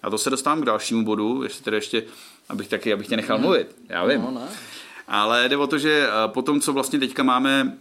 A 0.02 0.10
to 0.10 0.18
se 0.18 0.30
dostávám 0.30 0.60
k 0.60 0.64
dalšímu 0.64 1.04
bodu, 1.04 1.42
jestli 1.42 1.64
tedy 1.64 1.76
ještě, 1.76 2.04
abych 2.48 2.68
taky, 2.68 2.92
abych 2.92 3.08
tě 3.08 3.16
nechal 3.16 3.36
hmm. 3.36 3.46
mluvit, 3.46 3.76
já 3.88 4.06
vím. 4.06 4.22
No, 4.22 4.30
ne. 4.30 4.48
Ale 5.08 5.48
jde 5.48 5.56
o 5.56 5.66
to, 5.66 5.78
že 5.78 6.08
po 6.26 6.42
tom, 6.42 6.60
co 6.60 6.72
vlastně 6.72 6.98
teďka 6.98 7.22
máme 7.22 7.78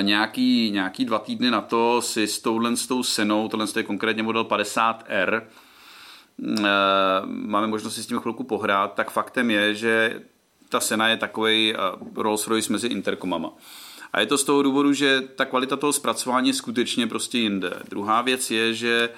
nějaký, 0.00 0.70
nějaký 0.70 1.04
dva 1.04 1.18
týdny 1.18 1.50
na 1.50 1.60
to 1.60 2.02
si 2.02 2.26
s 2.26 2.38
touhle 2.38 2.76
s 2.76 2.86
tou 2.86 3.02
senou, 3.02 3.48
tohle 3.48 3.66
je 3.76 3.82
konkrétně 3.82 4.22
model 4.22 4.44
50R, 4.44 5.42
uh, 6.38 6.66
máme 7.26 7.66
možnost 7.66 7.94
si 7.94 8.02
s 8.02 8.06
tím 8.06 8.18
chvilku 8.18 8.44
pohrát, 8.44 8.94
tak 8.94 9.10
faktem 9.10 9.50
je, 9.50 9.74
že 9.74 10.22
ta 10.68 10.80
sena 10.80 11.08
je 11.08 11.16
takový 11.16 11.74
uh, 11.74 12.08
Rolls 12.22 12.46
Royce 12.46 12.72
mezi 12.72 12.86
interkomama. 12.86 13.50
A 14.12 14.20
je 14.20 14.26
to 14.26 14.38
z 14.38 14.44
toho 14.44 14.62
důvodu, 14.62 14.92
že 14.92 15.20
ta 15.20 15.44
kvalita 15.44 15.76
toho 15.76 15.92
zpracování 15.92 16.48
je 16.48 16.54
skutečně 16.54 17.06
prostě 17.06 17.38
jinde. 17.38 17.72
Druhá 17.88 18.22
věc 18.22 18.50
je, 18.50 18.74
že 18.74 19.08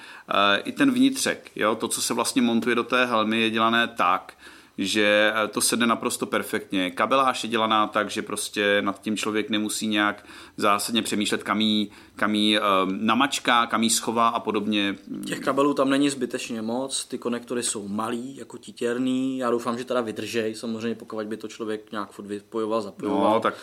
i 0.63 0.71
ten 0.71 0.91
vnitřek, 0.91 1.51
jo, 1.55 1.75
to, 1.75 1.87
co 1.87 2.01
se 2.01 2.13
vlastně 2.13 2.41
montuje 2.41 2.75
do 2.75 2.83
té 2.83 3.05
helmy, 3.05 3.41
je 3.41 3.49
dělané 3.49 3.87
tak, 3.87 4.33
že 4.77 5.33
eh, 5.35 5.47
to 5.47 5.61
sedne 5.61 5.87
naprosto 5.87 6.25
perfektně. 6.25 6.91
Kabeláž 6.91 7.43
je 7.43 7.49
dělaná 7.49 7.87
tak, 7.87 8.09
že 8.09 8.21
prostě 8.21 8.81
nad 8.81 9.01
tím 9.01 9.17
člověk 9.17 9.49
nemusí 9.49 9.87
nějak 9.87 10.25
zásadně 10.57 11.01
přemýšlet, 11.01 11.43
kam 11.43 11.61
jí, 11.61 11.91
kam 12.15 12.35
jí 12.35 12.59
um, 12.59 12.63
namačká, 13.05 13.65
kam 13.65 13.83
jí 13.83 13.89
schová 13.89 14.27
a 14.27 14.39
podobně. 14.39 14.95
Těch 15.25 15.39
kabelů 15.39 15.73
tam 15.73 15.89
není 15.89 16.09
zbytečně 16.09 16.61
moc, 16.61 17.05
ty 17.05 17.17
konektory 17.17 17.63
jsou 17.63 17.87
malý, 17.87 18.37
jako 18.37 18.57
titěrný, 18.57 19.37
já 19.37 19.51
doufám, 19.51 19.77
že 19.77 19.85
teda 19.85 20.01
vydržej, 20.01 20.55
samozřejmě 20.55 20.95
pokud 20.95 21.27
by 21.27 21.37
to 21.37 21.47
člověk 21.47 21.91
nějak 21.91 22.11
furt 22.11 22.25
vypojoval, 22.25 22.81
zapojoval. 22.81 23.33
No, 23.33 23.39
tak 23.39 23.53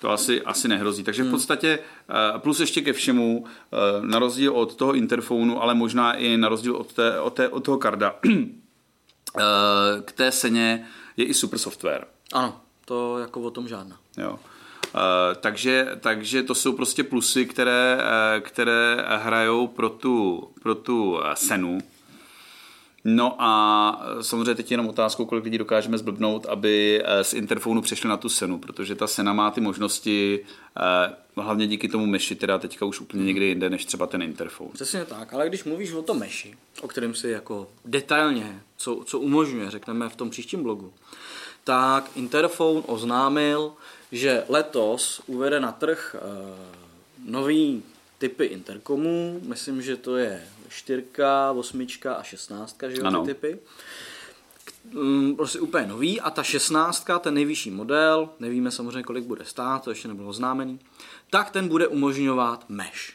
to 0.00 0.10
asi, 0.10 0.42
asi 0.42 0.68
nehrozí. 0.68 1.04
Takže 1.04 1.22
v 1.22 1.26
hmm. 1.26 1.34
podstatě 1.34 1.78
eh, 2.08 2.38
plus 2.38 2.60
ještě 2.60 2.80
ke 2.80 2.92
všemu, 2.92 3.44
na 4.00 4.18
rozdíl 4.18 4.52
od 4.52 4.76
toho 4.76 4.94
interfonu, 4.94 5.62
ale 5.62 5.74
možná 5.74 6.12
i 6.12 6.36
na 6.36 6.48
rozdíl 6.48 6.76
od, 6.76 6.92
té, 6.92 7.20
od, 7.20 7.34
té, 7.34 7.48
od 7.48 7.64
toho 7.64 7.78
karda, 7.78 8.16
Eh, 8.26 8.30
k 10.04 10.12
té 10.12 10.32
seně 10.32 10.86
je 11.16 11.24
i 11.24 11.34
super 11.34 11.58
software. 11.58 12.06
Ano, 12.32 12.60
to 12.84 13.18
jako 13.18 13.40
o 13.40 13.50
tom 13.50 13.68
žádná. 13.68 13.96
Jo. 14.16 14.30
Uh, 14.94 15.00
takže, 15.40 15.88
takže 16.00 16.42
to 16.42 16.54
jsou 16.54 16.72
prostě 16.72 17.04
plusy, 17.04 17.46
které, 17.46 17.98
uh, 17.98 18.40
které 18.40 19.04
hrajou 19.16 19.66
pro 19.66 19.88
tu, 19.88 20.48
pro 20.62 20.74
tu 20.74 21.20
senu. 21.34 21.78
No 23.08 23.36
a 23.38 24.06
samozřejmě 24.20 24.54
teď 24.54 24.70
jenom 24.70 24.88
otázkou, 24.88 25.24
kolik 25.24 25.44
lidí 25.44 25.58
dokážeme 25.58 25.98
zblbnout, 25.98 26.46
aby 26.46 27.02
z 27.22 27.32
interfonu 27.32 27.82
přešli 27.82 28.08
na 28.08 28.16
tu 28.16 28.28
senu, 28.28 28.58
protože 28.58 28.94
ta 28.94 29.06
sena 29.06 29.32
má 29.32 29.50
ty 29.50 29.60
možnosti, 29.60 30.40
hlavně 31.36 31.66
díky 31.66 31.88
tomu 31.88 32.06
meši, 32.06 32.34
teda 32.34 32.58
teďka 32.58 32.86
už 32.86 33.00
úplně 33.00 33.24
někde 33.24 33.44
jinde, 33.44 33.70
než 33.70 33.84
třeba 33.84 34.06
ten 34.06 34.22
interfon. 34.22 34.68
Přesně 34.72 35.04
tak, 35.04 35.34
ale 35.34 35.48
když 35.48 35.64
mluvíš 35.64 35.92
o 35.92 36.02
tom 36.02 36.18
meši, 36.18 36.54
o 36.80 36.88
kterém 36.88 37.14
si 37.14 37.28
jako 37.28 37.68
detailně, 37.84 38.62
co, 38.76 39.02
co 39.06 39.18
umožňuje, 39.18 39.70
řekneme 39.70 40.08
v 40.08 40.16
tom 40.16 40.30
příštím 40.30 40.62
blogu, 40.62 40.92
tak 41.64 42.10
Interphone 42.14 42.80
oznámil, 42.86 43.72
že 44.12 44.44
letos 44.48 45.22
uvede 45.26 45.60
na 45.60 45.72
trh 45.72 46.16
nový 47.24 47.82
typy 48.18 48.44
interkomů, 48.44 49.40
myslím, 49.42 49.82
že 49.82 49.96
to 49.96 50.16
je 50.16 50.44
4, 50.68 51.04
8 51.54 51.86
a 52.16 52.22
16, 52.22 52.76
že 52.88 53.00
jo, 53.02 53.22
ty 53.24 53.34
typy. 53.34 53.58
Um, 54.94 55.36
prostě 55.36 55.60
úplně 55.60 55.86
nový 55.86 56.20
a 56.20 56.30
ta 56.30 56.42
16, 56.42 57.06
ten 57.20 57.34
nejvyšší 57.34 57.70
model, 57.70 58.28
nevíme 58.40 58.70
samozřejmě, 58.70 59.02
kolik 59.02 59.24
bude 59.24 59.44
stát, 59.44 59.84
to 59.84 59.90
ještě 59.90 60.08
nebylo 60.08 60.28
oznámený, 60.28 60.80
tak 61.30 61.50
ten 61.50 61.68
bude 61.68 61.86
umožňovat 61.86 62.64
mesh. 62.68 63.12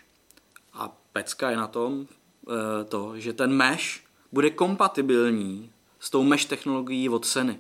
A 0.74 0.98
pecka 1.13 1.50
je 1.50 1.58
na 1.58 1.67
tom 1.67 2.08
e, 2.08 2.84
to, 2.84 3.20
že 3.20 3.34
ten 3.34 3.53
mesh 3.53 4.01
bude 4.31 4.50
kompatibilní 4.50 5.72
s 6.00 6.10
tou 6.10 6.24
mesh 6.24 6.46
technologií 6.46 7.10
od 7.10 7.25
Seny. 7.25 7.60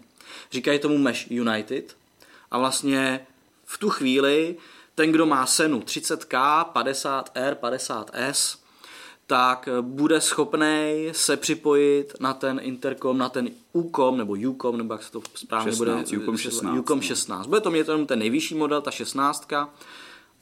Říkají 0.51 0.79
tomu 0.79 0.97
Mesh 0.97 1.31
United 1.31 1.97
a 2.51 2.57
vlastně 2.57 3.27
v 3.65 3.77
tu 3.77 3.89
chvíli 3.89 4.55
ten, 5.01 5.11
kdo 5.11 5.25
má 5.25 5.45
Senu 5.45 5.79
30K, 5.79 6.65
50R, 6.73 7.55
50S, 7.55 8.57
tak 9.27 9.69
bude 9.81 10.21
schopný 10.21 11.09
se 11.11 11.37
připojit 11.37 12.13
na 12.19 12.33
ten 12.33 12.59
interkom, 12.63 13.17
na 13.17 13.29
ten 13.29 13.49
UCOM, 13.73 14.17
nebo 14.17 14.33
UCOM, 14.33 14.77
nebo 14.77 14.93
jak 14.93 15.03
se 15.03 15.11
to 15.11 15.21
správně 15.35 15.71
16, 15.71 15.77
bude. 15.77 16.23
UCOM 16.23 16.37
16. 16.37 16.77
UCOM 16.77 17.01
16. 17.01 17.47
Bude 17.47 17.61
to 17.61 17.71
mít 17.71 17.87
jenom 17.87 18.05
ten 18.05 18.19
nejvyšší 18.19 18.55
model, 18.55 18.81
ta 18.81 18.91
16, 18.91 19.47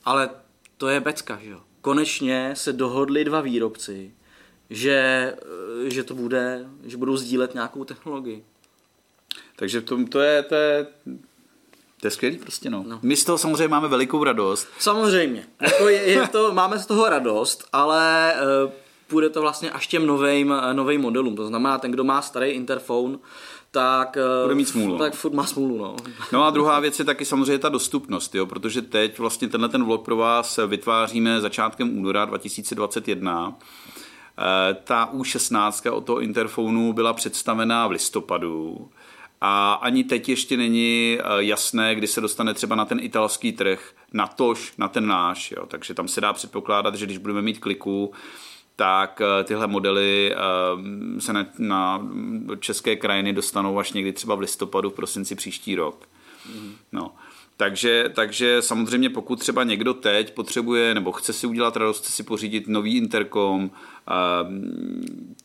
ale 0.05 0.29
to 0.77 0.87
je 0.87 0.99
becka, 0.99 1.39
že 1.41 1.49
jo. 1.49 1.61
Konečně 1.81 2.51
se 2.53 2.73
dohodli 2.73 3.23
dva 3.23 3.41
výrobci, 3.41 4.13
že, 4.69 5.35
že 5.85 6.03
to 6.03 6.15
bude, 6.15 6.65
že 6.83 6.97
budou 6.97 7.17
sdílet 7.17 7.53
nějakou 7.53 7.83
technologii. 7.83 8.45
Takže 9.55 9.81
to, 9.81 10.05
to 10.05 10.19
je, 10.19 10.43
to 10.43 10.55
je 10.55 10.87
to 12.01 12.07
je 12.07 12.11
skvělý 12.11 12.37
prostě, 12.37 12.69
no. 12.69 12.83
no. 12.87 12.99
My 13.01 13.15
z 13.15 13.25
toho 13.25 13.37
samozřejmě 13.37 13.67
máme 13.67 13.87
velikou 13.87 14.23
radost. 14.23 14.67
Samozřejmě. 14.79 15.47
Jako 15.61 15.89
je, 15.89 16.01
je 16.01 16.27
to, 16.27 16.53
máme 16.53 16.79
z 16.79 16.85
toho 16.85 17.09
radost, 17.09 17.67
ale 17.73 18.33
uh, 18.65 18.71
půjde 19.07 19.29
to 19.29 19.41
vlastně 19.41 19.71
až 19.71 19.87
těm 19.87 20.07
novým, 20.07 20.53
novým 20.73 21.01
modelům. 21.01 21.35
To 21.35 21.47
znamená, 21.47 21.77
ten, 21.77 21.91
kdo 21.91 22.03
má 22.03 22.21
starý 22.21 22.47
interphone, 22.47 23.17
tak, 23.71 24.17
eh, 24.17 24.43
bude 24.43 24.55
mít 24.55 24.67
smůlu. 24.67 24.97
tak 24.97 25.13
furt 25.13 25.33
má 25.33 25.45
smůlu. 25.45 25.77
No. 25.77 25.95
no 26.31 26.43
a 26.43 26.49
druhá 26.49 26.79
věc 26.79 26.99
je 26.99 27.05
taky 27.05 27.25
samozřejmě 27.25 27.59
ta 27.59 27.69
dostupnost, 27.69 28.35
jo, 28.35 28.45
protože 28.45 28.81
teď 28.81 29.19
vlastně 29.19 29.47
tenhle 29.47 29.69
ten 29.69 29.83
vlog 29.83 30.05
pro 30.05 30.15
vás 30.15 30.59
vytváříme 30.67 31.41
začátkem 31.41 31.97
února 31.97 32.25
2021. 32.25 33.55
Eh, 34.37 34.73
ta 34.83 35.09
U16 35.13 35.93
od 35.93 36.05
toho 36.05 36.21
interfonu 36.21 36.93
byla 36.93 37.13
představená 37.13 37.87
v 37.87 37.91
listopadu 37.91 38.89
a 39.41 39.73
ani 39.73 40.03
teď 40.03 40.29
ještě 40.29 40.57
není 40.57 41.17
eh, 41.19 41.23
jasné, 41.37 41.95
kdy 41.95 42.07
se 42.07 42.21
dostane 42.21 42.53
třeba 42.53 42.75
na 42.75 42.85
ten 42.85 42.99
italský 43.01 43.51
trh, 43.51 43.93
na 44.13 44.27
tož, 44.27 44.73
na 44.77 44.87
ten 44.87 45.07
náš. 45.07 45.51
Jo. 45.51 45.65
Takže 45.65 45.93
tam 45.93 46.07
se 46.07 46.21
dá 46.21 46.33
předpokládat, 46.33 46.95
že 46.95 47.05
když 47.05 47.17
budeme 47.17 47.41
mít 47.41 47.59
kliku, 47.59 48.11
tak 48.75 49.21
eh, 49.21 49.43
tyhle 49.43 49.67
modely 49.67 50.35
eh, 50.35 51.21
se 51.21 51.33
na, 51.33 51.45
na 51.57 52.07
české 52.59 52.95
krajiny 52.95 53.33
dostanou 53.33 53.79
až 53.79 53.93
někdy 53.93 54.13
třeba 54.13 54.35
v 54.35 54.39
listopadu, 54.39 54.89
v 54.89 54.93
prosinci 54.93 55.35
příští 55.35 55.75
rok. 55.75 56.09
Mm. 56.55 56.75
No. 56.91 57.15
Takže, 57.57 58.11
takže 58.15 58.61
samozřejmě 58.61 59.09
pokud 59.09 59.39
třeba 59.39 59.63
někdo 59.63 59.93
teď 59.93 60.33
potřebuje 60.33 60.93
nebo 60.93 61.11
chce 61.11 61.33
si 61.33 61.47
udělat 61.47 61.77
radost, 61.77 62.03
chce 62.03 62.11
si 62.11 62.23
pořídit 62.23 62.67
nový 62.67 62.97
interkom, 62.97 63.71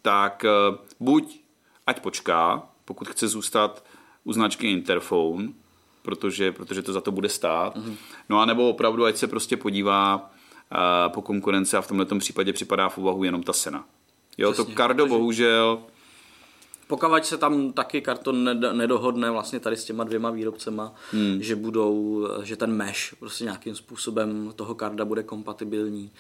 tak 0.02 0.44
buď 1.00 1.40
ať 1.86 2.00
počká, 2.00 2.62
pokud 2.84 3.08
chce 3.08 3.28
zůstat 3.28 3.84
u 4.24 4.32
značky 4.32 4.70
Interphone, 4.70 5.48
protože, 6.02 6.52
protože 6.52 6.82
to 6.82 6.92
za 6.92 7.00
to 7.00 7.12
bude 7.12 7.28
stát. 7.28 7.76
Mm-hmm. 7.76 7.96
No 8.28 8.40
a 8.40 8.44
nebo 8.44 8.68
opravdu, 8.68 9.04
ať 9.04 9.16
se 9.16 9.26
prostě 9.26 9.56
podívá 9.56 10.16
uh, 10.16 11.12
po 11.12 11.22
konkurenci 11.22 11.76
a 11.76 11.80
v 11.80 11.88
tomto 11.88 12.18
případě 12.18 12.52
připadá 12.52 12.88
v 12.88 12.98
úvahu 12.98 13.24
jenom 13.24 13.42
ta 13.42 13.52
sena. 13.52 13.84
Jo, 14.38 14.52
Přesně, 14.52 14.74
to 14.74 14.76
kardo 14.76 15.04
protože... 15.04 15.18
bohužel 15.18 15.82
pokud 16.86 17.24
se 17.26 17.38
tam 17.38 17.72
taky 17.72 18.00
karton 18.00 18.60
nedohodne 18.76 19.30
vlastně 19.30 19.60
tady 19.60 19.76
s 19.76 19.84
těma 19.84 20.04
dvěma 20.04 20.30
výrobcema, 20.30 20.94
hmm. 21.12 21.42
že 21.42 21.56
budou, 21.56 22.28
že 22.42 22.56
ten 22.56 22.72
mesh 22.72 23.14
prostě 23.18 23.44
nějakým 23.44 23.76
způsobem 23.76 24.52
toho 24.56 24.74
karda 24.74 25.04
bude 25.04 25.22
kompatibilní, 25.22 26.10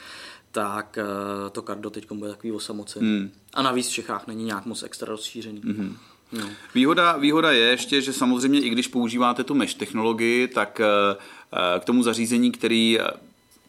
tak 0.52 0.98
eh, 0.98 1.50
to 1.50 1.62
kardo 1.62 1.90
teď 1.90 2.12
bude 2.12 2.30
takový 2.30 2.52
osamocený. 2.52 3.06
Hmm. 3.06 3.30
A 3.54 3.62
navíc 3.62 3.88
v 3.88 3.92
Čechách 3.92 4.26
není 4.26 4.44
nějak 4.44 4.66
moc 4.66 4.82
extra 4.82 5.08
rozšířený. 5.08 5.60
Hmm. 5.64 5.96
No. 6.38 6.50
Výhoda, 6.74 7.16
výhoda 7.16 7.52
je 7.52 7.60
ještě, 7.60 8.00
že 8.00 8.12
samozřejmě 8.12 8.60
i 8.60 8.70
když 8.70 8.88
používáte 8.88 9.44
tu 9.44 9.54
mesh 9.54 9.74
technologii, 9.74 10.48
tak 10.48 10.80
eh, 10.80 11.16
eh, 11.52 11.80
k 11.80 11.84
tomu 11.84 12.02
zařízení, 12.02 12.52
který 12.52 13.00
eh, 13.00 13.04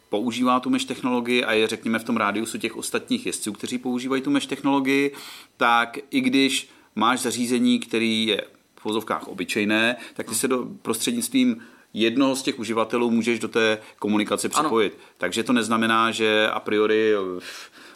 používá 0.10 0.60
tu 0.60 0.69
mesh 0.69 0.86
technologii 0.86 1.43
a 1.43 1.53
je 1.53 1.67
řekněme 1.67 2.00
v 2.00 2.03
tom 2.03 2.17
rádiusu 2.17 2.57
těch 2.57 2.75
ostatních 2.75 3.25
jezdců, 3.25 3.53
kteří 3.53 3.77
používají 3.77 4.22
tu 4.22 4.31
mesh 4.31 4.48
technologii, 4.48 5.13
tak 5.57 5.98
i 6.12 6.22
když 6.22 6.69
máš 6.95 7.19
zařízení, 7.19 7.79
který 7.79 8.27
je 8.27 8.41
v 8.75 8.86
vozovkách 8.86 9.27
obyčejné, 9.27 9.95
tak 10.13 10.29
ty 10.29 10.36
se 10.36 10.48
do 10.48 10.67
prostřednictvím 10.81 11.62
jednoho 11.93 12.36
z 12.36 12.41
těch 12.41 12.60
uživatelů 12.60 13.12
můžeš 13.12 13.39
do 13.39 13.48
té 13.48 13.77
komunikace 14.00 14.50
připojit. 14.50 14.93
Ano. 14.93 15.03
Takže 15.17 15.43
to 15.43 15.53
neznamená, 15.53 16.12
že 16.12 16.50
a 16.50 16.60
priori 16.60 17.13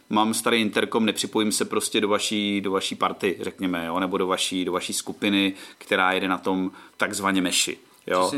mám 0.09 0.33
starý 0.33 0.61
interkom, 0.61 1.05
nepřipojím 1.05 1.51
se 1.51 1.65
prostě 1.65 2.01
do 2.01 2.07
vaší, 2.07 2.61
do 2.61 2.71
vaší 2.71 2.95
party, 2.95 3.37
řekněme, 3.41 3.85
jo, 3.85 3.99
nebo 3.99 4.17
do 4.17 4.27
vaší, 4.27 4.65
do 4.65 4.71
vaší 4.71 4.93
skupiny, 4.93 5.53
která 5.77 6.11
jede 6.11 6.27
na 6.27 6.37
tom 6.37 6.71
takzvaně 6.97 7.41
meši. 7.41 7.77
Jo. 8.07 8.31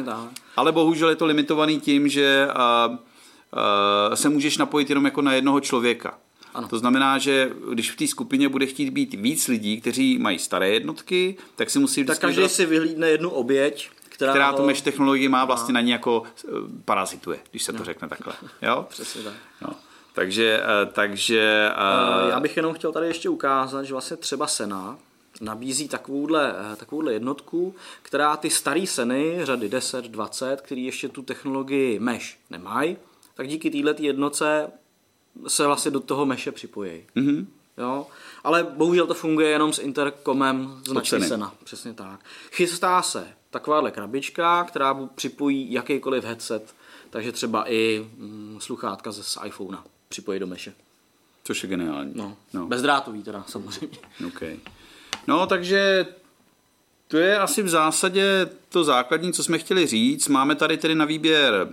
Ale 0.55 0.71
bohužel 0.71 1.09
je 1.09 1.15
to 1.15 1.25
limitovaný 1.25 1.79
tím, 1.79 2.07
že 2.07 2.47
uh, 2.87 2.93
uh, 2.93 4.15
se 4.15 4.29
můžeš 4.29 4.57
napojit 4.57 4.89
jenom 4.89 5.05
jako 5.05 5.21
na 5.21 5.33
jednoho 5.33 5.59
člověka. 5.59 6.17
Ano. 6.53 6.67
To 6.67 6.79
znamená, 6.79 7.17
že 7.17 7.51
když 7.73 7.91
v 7.91 7.95
té 7.95 8.07
skupině 8.07 8.49
bude 8.49 8.65
chtít 8.65 8.89
být 8.89 9.13
víc 9.13 9.47
lidí, 9.47 9.81
kteří 9.81 10.17
mají 10.19 10.39
staré 10.39 10.69
jednotky, 10.69 11.37
tak 11.55 11.69
si 11.69 11.79
musí... 11.79 12.05
Tak 12.05 12.19
každý 12.19 12.49
si 12.49 12.65
vyhlídne 12.65 13.09
jednu 13.09 13.29
oběť, 13.29 13.89
která, 14.09 14.31
která 14.31 14.49
ho... 14.49 14.57
tu 14.57 14.65
mesh 14.65 14.81
technologii 14.81 15.29
má 15.29 15.45
vlastně 15.45 15.73
na 15.73 15.81
ní 15.81 15.91
jako 15.91 16.23
parazituje, 16.85 17.39
když 17.51 17.63
se 17.63 17.71
to 17.71 17.79
no. 17.79 17.85
řekne 17.85 18.07
takhle. 18.07 18.33
Jo? 18.61 18.85
Přesně 18.89 19.23
tak. 19.23 19.33
No. 19.61 19.69
Takže, 20.13 20.63
takže... 20.93 21.71
Já 22.29 22.39
bych 22.39 22.57
jenom 22.57 22.73
chtěl 22.73 22.91
tady 22.91 23.07
ještě 23.07 23.29
ukázat, 23.29 23.83
že 23.83 23.93
vlastně 23.93 24.17
třeba 24.17 24.47
Sena 24.47 24.97
nabízí 25.41 25.87
takovouhle, 25.87 26.55
takovouhle 26.77 27.13
jednotku, 27.13 27.75
která 28.01 28.37
ty 28.37 28.49
staré 28.49 28.87
seny, 28.87 29.39
řady 29.43 29.69
10, 29.69 30.05
20, 30.05 30.61
který 30.61 30.85
ještě 30.85 31.09
tu 31.09 31.21
technologii 31.21 31.99
mesh 31.99 32.37
nemají, 32.49 32.97
tak 33.33 33.47
díky 33.47 33.83
této 33.83 34.03
jednotce 34.03 34.71
se 35.47 35.67
vlastně 35.67 35.91
do 35.91 35.99
toho 35.99 36.25
meše 36.25 36.51
připojí. 36.51 37.03
Mm-hmm. 37.15 37.45
Jo? 37.77 38.07
Ale 38.43 38.63
bohužel 38.63 39.07
to 39.07 39.13
funguje 39.13 39.49
jenom 39.49 39.73
s 39.73 39.79
interkomem 39.79 40.81
značky 40.87 41.21
Sena. 41.21 41.53
Přesně 41.63 41.93
tak. 41.93 42.19
Chystá 42.51 43.01
se 43.01 43.27
takováhle 43.49 43.91
krabička, 43.91 44.63
která 44.63 44.93
připojí 45.15 45.71
jakýkoliv 45.73 46.23
headset, 46.23 46.75
takže 47.09 47.31
třeba 47.31 47.71
i 47.71 48.07
mm, 48.17 48.57
sluchátka 48.61 49.11
ze 49.11 49.23
z 49.23 49.37
iPhonea 49.45 49.83
připojí 50.11 50.39
do 50.39 50.47
meše. 50.47 50.73
Což 51.43 51.63
je 51.63 51.69
geniální. 51.69 52.11
No, 52.15 52.37
no. 52.53 52.67
Bezdrátový 52.67 53.23
teda 53.23 53.43
samozřejmě. 53.47 53.97
Okay. 54.27 54.59
No, 55.27 55.47
takže 55.47 56.05
to 57.07 57.17
je 57.17 57.39
asi 57.39 57.61
v 57.61 57.69
zásadě 57.69 58.49
to 58.69 58.83
základní, 58.83 59.33
co 59.33 59.43
jsme 59.43 59.57
chtěli 59.57 59.87
říct. 59.87 60.27
Máme 60.27 60.55
tady 60.55 60.77
tedy 60.77 60.95
na 60.95 61.05
výběr 61.05 61.67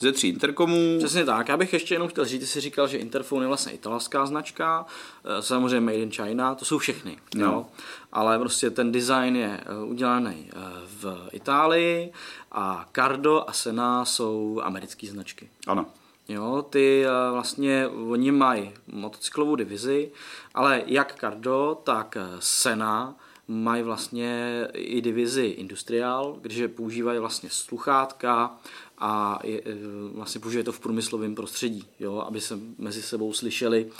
ze 0.00 0.12
tří 0.12 0.28
interkomů. 0.28 0.98
Přesně 0.98 1.24
tak. 1.24 1.48
Já 1.48 1.56
bych 1.56 1.72
ještě 1.72 1.94
jenom 1.94 2.08
chtěl 2.08 2.24
říct, 2.24 2.40
ty 2.40 2.46
jsi 2.46 2.60
říkal, 2.60 2.88
že 2.88 2.98
Interphone 2.98 3.44
je 3.44 3.48
vlastně 3.48 3.72
italská 3.72 4.26
značka, 4.26 4.86
eh, 5.24 5.42
samozřejmě 5.42 5.80
Made 5.80 5.98
in 5.98 6.10
China, 6.10 6.54
to 6.54 6.64
jsou 6.64 6.78
všechny. 6.78 7.16
No. 7.34 7.44
Jo? 7.44 7.66
Ale 8.12 8.38
prostě 8.38 8.70
ten 8.70 8.92
design 8.92 9.36
je 9.36 9.60
eh, 9.60 9.84
udělaný 9.84 10.48
eh, 10.48 10.56
v 10.84 11.28
Itálii 11.32 12.12
a 12.52 12.88
Cardo 12.92 13.44
a 13.48 13.52
Sena 13.52 14.04
jsou 14.04 14.60
americké 14.64 15.06
značky. 15.06 15.48
Ano. 15.66 15.86
Jo, 16.30 16.66
ty 16.70 17.04
vlastně, 17.32 17.88
oni 17.88 18.32
mají 18.32 18.72
motocyklovou 18.92 19.56
divizi, 19.56 20.10
ale 20.54 20.82
jak 20.86 21.20
Cardo, 21.20 21.80
tak 21.84 22.16
Sena 22.38 23.16
mají 23.48 23.82
vlastně 23.82 24.66
i 24.74 25.00
divizi 25.00 25.46
Industrial, 25.46 26.38
kde 26.42 26.68
používají 26.68 27.18
vlastně 27.18 27.48
sluchátka 27.52 28.58
a 28.98 29.38
je, 29.44 29.60
e, 29.60 29.74
vlastně 30.14 30.40
použije 30.40 30.64
to 30.64 30.72
v 30.72 30.80
průmyslovém 30.80 31.34
prostředí, 31.34 31.84
jo, 32.00 32.24
aby 32.26 32.40
se 32.40 32.58
mezi 32.78 33.02
sebou 33.02 33.32
slyšeli 33.32 33.90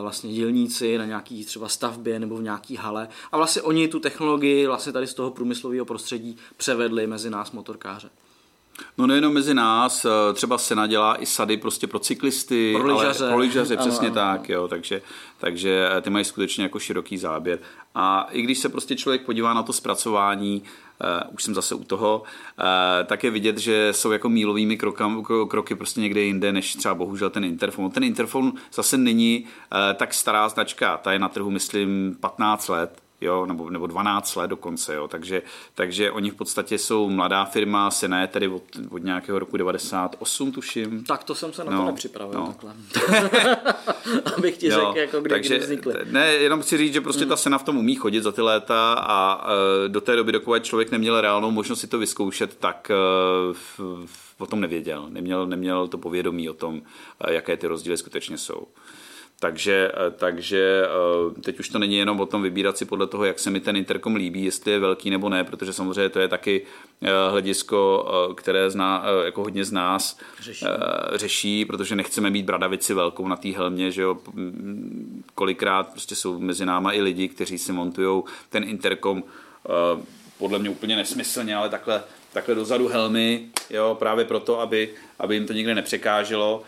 vlastně 0.00 0.32
dělníci 0.32 0.98
na 0.98 1.06
nějaký 1.06 1.44
třeba 1.44 1.68
stavbě 1.68 2.18
nebo 2.18 2.36
v 2.36 2.42
nějaký 2.42 2.76
hale 2.76 3.08
a 3.32 3.36
vlastně 3.36 3.62
oni 3.62 3.88
tu 3.88 4.00
technologii 4.00 4.66
vlastně 4.66 4.92
tady 4.92 5.06
z 5.06 5.14
toho 5.14 5.30
průmyslového 5.30 5.84
prostředí 5.84 6.36
převedli 6.56 7.06
mezi 7.06 7.30
nás 7.30 7.52
motorkáře. 7.52 8.10
No 8.98 9.06
nejenom 9.06 9.32
mezi 9.32 9.54
nás, 9.54 10.04
eh, 10.04 10.32
třeba 10.34 10.58
se 10.58 10.74
nadělá 10.74 11.22
i 11.22 11.26
sady 11.26 11.56
prostě 11.56 11.86
pro 11.86 11.98
cyklisty, 11.98 12.74
pro 12.78 12.96
lyžaře, 12.96 13.28
pro 13.28 13.38
lyžaře 13.38 13.76
přesně 13.76 14.06
ano, 14.06 14.14
tak, 14.14 14.48
jo, 14.48 14.68
takže, 14.68 15.02
takže 15.38 15.88
ty 16.00 16.10
mají 16.10 16.24
skutečně 16.24 16.64
jako 16.64 16.78
široký 16.78 17.18
záběr. 17.18 17.58
A 17.94 18.28
i 18.30 18.42
když 18.42 18.58
se 18.58 18.68
prostě 18.68 18.96
člověk 18.96 19.22
podívá 19.22 19.54
na 19.54 19.62
to 19.62 19.72
zpracování, 19.72 20.62
uh, 20.62 21.34
už 21.34 21.42
jsem 21.42 21.54
zase 21.54 21.74
u 21.74 21.84
toho, 21.84 22.22
uh, 22.22 23.06
tak 23.06 23.24
je 23.24 23.30
vidět, 23.30 23.58
že 23.58 23.92
jsou 23.92 24.10
jako 24.10 24.28
mílovými 24.28 24.76
krokam, 24.76 25.24
kroky 25.48 25.74
prostě 25.74 26.00
někde 26.00 26.20
jinde, 26.20 26.52
než 26.52 26.74
třeba 26.74 26.94
bohužel 26.94 27.30
ten 27.30 27.44
Interfon. 27.44 27.90
Ten 27.90 28.04
Interfon 28.04 28.52
zase 28.72 28.98
není 28.98 29.44
uh, 29.44 29.78
tak 29.94 30.14
stará 30.14 30.48
značka, 30.48 30.96
ta 30.96 31.12
je 31.12 31.18
na 31.18 31.28
trhu, 31.28 31.50
myslím, 31.50 32.16
15 32.20 32.68
let, 32.68 33.01
jo, 33.22 33.46
nebo, 33.46 33.70
nebo 33.70 33.86
12 33.86 34.36
let 34.36 34.48
dokonce, 34.48 34.94
jo, 34.94 35.08
takže, 35.08 35.42
takže 35.74 36.10
oni 36.10 36.30
v 36.30 36.34
podstatě 36.34 36.78
jsou 36.78 37.08
mladá 37.08 37.44
firma, 37.44 37.90
se 37.90 38.08
ne 38.08 38.26
tedy 38.26 38.48
od, 38.48 38.62
od 38.90 39.04
nějakého 39.04 39.38
roku 39.38 39.56
98, 39.56 40.52
tuším. 40.52 41.04
Tak 41.04 41.24
to 41.24 41.34
jsem 41.34 41.52
se 41.52 41.64
na 41.64 41.72
no, 41.72 41.78
to 41.78 41.86
nepřipravil 41.86 42.40
no. 42.40 42.46
takhle. 42.46 42.74
Abych 44.36 44.56
ti 44.56 44.70
řekl, 44.70 44.92
jako 44.94 45.20
kde, 45.20 45.34
takže, 45.34 45.56
kdy 45.56 45.64
vznikly. 45.64 45.94
Ne, 46.10 46.26
jenom 46.26 46.62
chci 46.62 46.78
říct, 46.78 46.92
že 46.92 47.00
prostě 47.00 47.24
mm. 47.24 47.28
ta 47.28 47.36
sena 47.36 47.58
v 47.58 47.62
tom 47.62 47.76
umí 47.76 47.94
chodit 47.94 48.22
za 48.22 48.32
ty 48.32 48.42
léta 48.42 48.92
a 48.92 49.46
e, 49.84 49.88
do 49.88 50.00
té 50.00 50.16
doby, 50.16 50.32
dokud 50.32 50.64
člověk 50.64 50.90
neměl 50.90 51.20
reálnou 51.20 51.50
možnost 51.50 51.80
si 51.80 51.86
to 51.86 51.98
vyzkoušet, 51.98 52.56
tak 52.56 52.90
e, 52.90 52.94
v, 53.52 53.80
v, 54.06 54.34
o 54.38 54.46
tom 54.46 54.60
nevěděl. 54.60 55.06
Neměl, 55.08 55.46
neměl 55.46 55.88
to 55.88 55.98
povědomí 55.98 56.50
o 56.50 56.54
tom, 56.54 56.82
e, 57.20 57.32
jaké 57.32 57.56
ty 57.56 57.66
rozdíly 57.66 57.96
skutečně 57.96 58.38
jsou. 58.38 58.66
Takže, 59.42 59.92
eh, 59.94 60.10
takže 60.10 60.84
eh, 60.86 61.40
teď 61.40 61.60
už 61.60 61.68
to 61.68 61.78
není 61.78 61.96
jenom 61.96 62.20
o 62.20 62.26
tom 62.26 62.42
vybírat 62.42 62.78
si 62.78 62.84
podle 62.84 63.06
toho, 63.06 63.24
jak 63.24 63.38
se 63.38 63.50
mi 63.50 63.60
ten 63.60 63.76
interkom 63.76 64.14
líbí, 64.14 64.44
jestli 64.44 64.72
je 64.72 64.78
velký 64.78 65.10
nebo 65.10 65.28
ne, 65.28 65.44
protože 65.44 65.72
samozřejmě 65.72 66.08
to 66.08 66.20
je 66.20 66.28
taky 66.28 66.66
eh, 67.02 67.10
hledisko, 67.30 68.06
které 68.36 68.70
zná, 68.70 69.04
jako 69.24 69.42
hodně 69.42 69.64
z 69.64 69.72
nás 69.72 70.18
řeší, 70.40 70.66
řeší 71.14 71.64
protože 71.64 71.96
nechceme 71.96 72.30
mít 72.30 72.46
bradavici 72.46 72.94
velkou 72.94 73.28
na 73.28 73.36
té 73.36 73.48
helmě, 73.48 73.90
že 73.90 74.02
jo, 74.02 74.18
kolikrát 75.34 75.88
prostě 75.90 76.14
jsou 76.14 76.38
mezi 76.38 76.66
náma 76.66 76.92
i 76.92 77.00
lidi, 77.00 77.28
kteří 77.28 77.58
si 77.58 77.72
montují 77.72 78.22
ten 78.50 78.64
interkom 78.64 79.24
podle 80.38 80.58
mě 80.58 80.70
úplně 80.70 80.96
nesmyslně, 80.96 81.56
ale 81.56 81.68
takhle, 81.68 82.02
takhle 82.32 82.54
dozadu 82.54 82.88
helmy, 82.88 83.48
jo, 83.70 83.96
právě 83.98 84.24
proto, 84.24 84.60
aby, 84.60 84.90
aby 85.18 85.34
jim 85.34 85.46
to 85.46 85.52
nikde 85.52 85.74
nepřekáželo 85.74 86.62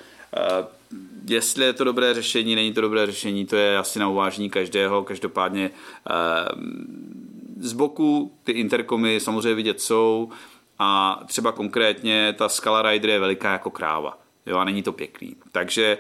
jestli 1.28 1.64
je 1.64 1.72
to 1.72 1.84
dobré 1.84 2.14
řešení, 2.14 2.54
není 2.54 2.72
to 2.72 2.80
dobré 2.80 3.06
řešení, 3.06 3.46
to 3.46 3.56
je 3.56 3.78
asi 3.78 3.98
na 3.98 4.08
uvážení 4.08 4.50
každého. 4.50 5.04
Každopádně 5.04 5.70
eh, 5.70 6.14
z 7.58 7.72
boku 7.72 8.32
ty 8.44 8.52
interkomy 8.52 9.20
samozřejmě 9.20 9.54
vidět 9.54 9.80
jsou 9.80 10.30
a 10.78 11.20
třeba 11.26 11.52
konkrétně 11.52 12.34
ta 12.38 12.48
Scala 12.48 12.82
Rider 12.82 13.10
je 13.10 13.20
veliká 13.20 13.52
jako 13.52 13.70
kráva. 13.70 14.18
Jo, 14.46 14.56
a 14.56 14.64
není 14.64 14.82
to 14.82 14.92
pěkný. 14.92 15.36
Takže 15.52 15.98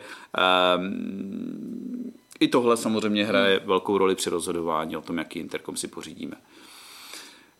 um, 0.76 2.12
i 2.40 2.48
tohle 2.48 2.76
samozřejmě 2.76 3.24
hraje 3.24 3.60
velkou 3.64 3.98
roli 3.98 4.14
při 4.14 4.30
rozhodování 4.30 4.96
o 4.96 5.00
tom, 5.00 5.18
jaký 5.18 5.38
interkom 5.38 5.76
si 5.76 5.88
pořídíme. 5.88 6.36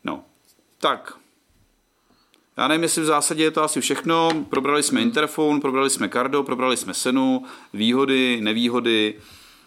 No, 0.04 0.24
tak, 0.78 1.18
já 2.56 2.68
nevím, 2.68 2.82
jestli 2.82 3.02
v 3.02 3.04
zásadě 3.04 3.42
je 3.42 3.50
to 3.50 3.62
asi 3.62 3.80
všechno. 3.80 4.28
Probrali 4.50 4.82
jsme 4.82 5.00
hmm. 5.00 5.08
Interfon, 5.08 5.60
probrali 5.60 5.90
jsme 5.90 6.08
Cardo, 6.08 6.42
probrali 6.42 6.76
jsme 6.76 6.94
Senu, 6.94 7.44
výhody, 7.72 8.38
nevýhody. 8.42 9.14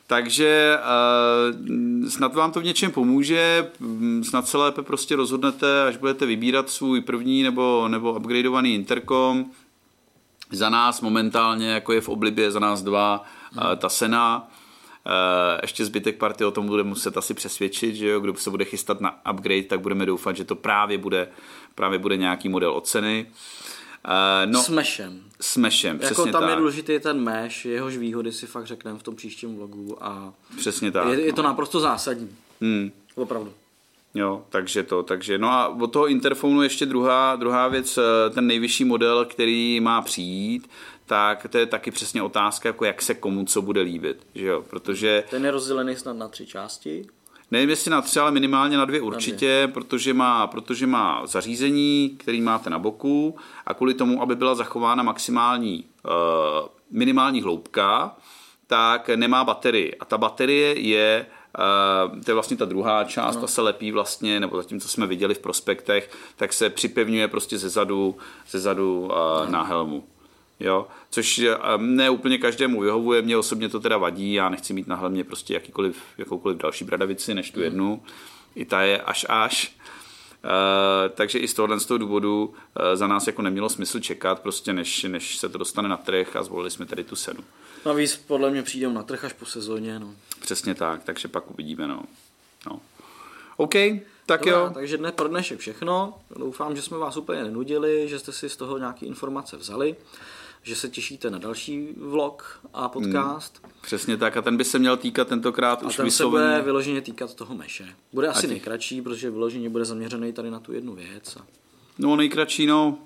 Takže 0.08 0.78
uh, 0.78 2.10
snad 2.10 2.36
vám 2.36 2.52
to 2.52 2.60
v 2.60 2.64
něčem 2.64 2.92
pomůže, 2.92 3.72
hm, 3.80 4.24
snad 4.24 4.48
se 4.48 4.58
lépe 4.58 4.82
prostě 4.82 5.16
rozhodnete, 5.16 5.84
až 5.84 5.98
budete 5.98 6.26
vybírat 6.26 6.70
svůj 6.70 7.02
první 7.02 7.44
nebo, 7.44 7.88
nebo 7.88 8.14
upgradeovaný 8.14 8.76
interkom. 8.76 9.52
Za 10.52 10.70
nás 10.70 11.02
momentálně, 11.02 11.70
jako 11.70 11.94
je 11.94 12.02
v 12.02 12.10
oblibě, 12.10 12.52
za 12.52 12.60
nás 12.60 12.82
dva, 12.82 13.24
uh, 13.56 13.64
ta 13.76 13.90
Sena. 13.90 14.48
Uh, 15.06 15.60
ještě 15.62 15.86
zbytek 15.86 16.18
party 16.18 16.46
o 16.46 16.52
tom 16.52 16.68
bude 16.68 16.84
muset 16.84 17.18
asi 17.18 17.34
přesvědčit, 17.34 17.96
že 17.96 18.08
jo, 18.08 18.20
kdo 18.20 18.36
se 18.36 18.50
bude 18.50 18.66
chystat 18.66 19.02
na 19.02 19.20
upgrade, 19.32 19.64
tak 19.64 19.80
budeme 19.80 20.06
doufat, 20.06 20.38
že 20.38 20.44
to 20.44 20.56
právě 20.56 20.98
bude 20.98 21.28
právě 21.78 22.00
bude 22.00 22.18
nějaký 22.18 22.50
model 22.50 22.74
oceny. 22.74 23.26
Uh, 24.06 24.52
no, 24.52 24.64
s 25.42 25.58
meshem, 25.58 26.00
jako 26.02 26.24
tam 26.24 26.42
tak. 26.42 26.50
je 26.50 26.56
důležitý 26.56 27.00
ten 27.00 27.20
mesh, 27.20 27.66
jehož 27.66 27.98
výhody 27.98 28.32
si 28.32 28.48
fakt 28.48 28.68
řekneme 28.68 29.00
v 29.00 29.04
tom 29.04 29.16
příštím 29.16 29.56
vlogu 29.56 30.04
a 30.04 30.34
přesně 30.58 30.92
tak. 30.92 31.08
Je, 31.08 31.22
je 31.22 31.34
to 31.34 31.42
no. 31.42 31.50
naprosto 31.50 31.80
zásadní. 31.80 32.30
Hmm. 32.62 32.92
Opravdu. 33.16 33.54
Jo, 34.14 34.46
takže 34.50 34.84
to, 34.84 35.04
takže 35.04 35.38
no 35.38 35.50
a 35.50 35.68
od 35.68 35.88
toho 35.88 36.08
interfonu 36.08 36.62
ještě 36.62 36.86
druhá, 36.86 37.36
druhá 37.36 37.68
věc, 37.68 37.98
eh, 37.98 38.30
ten 38.30 38.48
nejvyšší 38.48 38.86
model, 38.86 39.26
který 39.26 39.80
má 39.80 40.02
přijít, 40.02 40.70
tak 41.06 41.48
to 41.50 41.58
je 41.58 41.66
taky 41.66 41.92
přesně 41.92 42.22
otázka, 42.22 42.70
jako 42.70 42.86
jak 42.86 43.02
se 43.02 43.14
komu 43.14 43.46
co 43.46 43.62
bude 43.62 43.82
líbit, 43.82 44.28
že 44.36 44.46
jo, 44.46 44.64
protože... 44.70 45.24
Ten 45.30 45.46
je 45.46 45.52
rozdělený 45.52 45.96
snad 45.96 46.18
na 46.18 46.28
tři 46.28 46.46
části 46.46 47.06
nevím 47.52 47.70
jestli 47.70 47.92
na 47.92 48.02
tři, 48.02 48.20
ale 48.20 48.32
minimálně 48.32 48.78
na 48.78 48.86
dvě 48.86 49.02
určitě, 49.02 49.60
na 49.60 49.66
dvě. 49.66 49.74
Protože, 49.74 50.14
má, 50.14 50.48
protože 50.48 50.88
má 50.88 51.26
zařízení, 51.26 52.16
který 52.20 52.42
máte 52.42 52.70
na 52.70 52.80
boku 52.80 53.36
a 53.66 53.74
kvůli 53.74 53.94
tomu, 53.94 54.22
aby 54.22 54.36
byla 54.36 54.56
zachována 54.56 55.04
maximální 55.04 55.86
uh, 56.06 56.12
minimální 56.92 57.42
hloubka, 57.42 58.16
tak 58.68 59.10
nemá 59.16 59.44
baterii. 59.44 59.96
A 60.00 60.06
ta 60.06 60.18
baterie 60.18 60.80
je 60.80 61.26
uh, 62.10 62.22
to 62.22 62.32
je 62.32 62.36
vlastně 62.36 62.58
ta 62.58 62.66
druhá 62.66 63.04
část, 63.04 63.36
no. 63.36 63.42
ta 63.42 63.48
se 63.48 63.62
lepí 63.62 63.92
vlastně, 63.92 64.40
nebo 64.40 64.58
zatím, 64.58 64.80
co 64.80 64.88
jsme 64.90 65.08
viděli 65.08 65.34
v 65.34 65.40
prospektech, 65.40 66.12
tak 66.36 66.54
se 66.54 66.70
připevňuje 66.70 67.28
prostě 67.28 67.58
ze 67.58 67.70
zadu, 67.70 68.16
ze 68.50 68.60
zadu 68.60 69.00
uh, 69.00 69.10
no. 69.46 69.52
na 69.52 69.64
helmu. 69.64 70.04
Jo? 70.60 70.88
Což 71.10 71.42
ne 71.78 72.10
úplně 72.10 72.38
každému 72.38 72.82
vyhovuje, 72.82 73.22
mě 73.22 73.38
osobně 73.38 73.70
to 73.70 73.80
teda 73.80 73.98
vadí, 73.98 74.34
já 74.34 74.50
nechci 74.50 74.74
mít 74.74 74.88
na 74.88 74.96
helmě 74.96 75.24
prostě 75.24 75.54
jakýkoliv, 75.54 75.98
jakoukoliv 76.18 76.58
další 76.58 76.86
bradavici 76.86 77.34
než 77.34 77.52
tu 77.52 77.60
mm. 77.60 77.64
jednu. 77.64 78.04
I 78.56 78.66
ta 78.66 78.82
je 78.82 79.02
až 79.02 79.26
až. 79.30 79.76
Uh, 80.44 81.16
takže 81.16 81.40
i 81.40 81.48
z 81.48 81.54
tohohle 81.54 81.80
z 81.80 81.86
toho 81.86 81.98
důvodu 81.98 82.46
uh, 82.46 82.54
za 82.94 83.08
nás 83.08 83.28
jako 83.28 83.42
nemělo 83.42 83.70
smysl 83.70 84.00
čekat, 84.00 84.40
prostě 84.40 84.74
než, 84.74 85.04
než 85.04 85.38
se 85.38 85.50
to 85.50 85.58
dostane 85.58 85.90
na 85.90 85.98
trh 85.98 86.36
a 86.36 86.44
zvolili 86.44 86.72
jsme 86.72 86.86
tady 86.86 87.04
tu 87.04 87.16
senu. 87.16 87.40
Navíc 87.86 88.16
podle 88.16 88.52
mě 88.52 88.64
přijdou 88.64 88.92
na 88.92 89.04
trh 89.04 89.26
až 89.26 89.34
po 89.34 89.46
sezóně. 89.46 90.00
No. 90.00 90.14
Přesně 90.42 90.76
tak, 90.76 91.04
takže 91.04 91.28
pak 91.28 91.52
uvidíme. 91.52 91.88
No. 91.88 92.02
No. 92.70 92.80
OK, 93.58 93.74
tak 94.26 94.46
Dobrá, 94.46 94.60
jo. 94.60 94.72
Takže 94.74 94.98
dne 94.98 95.12
pro 95.12 95.28
dnešek 95.28 95.60
všechno. 95.60 96.14
Doufám, 96.36 96.76
že 96.76 96.82
jsme 96.82 96.98
vás 96.98 97.18
úplně 97.18 97.44
nenudili, 97.44 98.10
že 98.10 98.20
jste 98.20 98.32
si 98.32 98.50
z 98.50 98.58
toho 98.58 98.78
nějaké 98.78 99.06
informace 99.06 99.58
vzali 99.58 99.96
že 100.68 100.76
se 100.76 100.90
těšíte 100.90 101.30
na 101.30 101.38
další 101.38 101.88
vlog 101.98 102.60
a 102.74 102.90
podcast. 102.90 103.60
Hmm, 103.64 103.72
přesně 103.82 104.18
tak 104.18 104.38
a 104.38 104.42
ten 104.42 104.58
by 104.58 104.64
se 104.64 104.80
měl 104.80 104.98
týkat 104.98 105.28
tentokrát 105.28 105.84
a 105.84 105.86
už 105.86 105.96
ten 105.96 106.06
vysloveně... 106.06 106.48
se 106.48 106.52
bude 106.52 106.62
vyloženě 106.66 107.02
týkat 107.02 107.34
toho 107.34 107.56
meše. 107.56 107.86
Bude 108.14 108.28
asi 108.28 108.42
těch... 108.42 108.50
nejkratší, 108.50 109.02
protože 109.02 109.32
vyloženě 109.32 109.70
bude 109.70 109.86
zaměřený 109.86 110.34
tady 110.34 110.52
na 110.52 110.60
tu 110.60 110.74
jednu 110.74 110.96
věc. 110.96 111.38
A... 111.38 111.46
No 112.00 112.16
nejkratší, 112.16 112.66
no. 112.66 112.98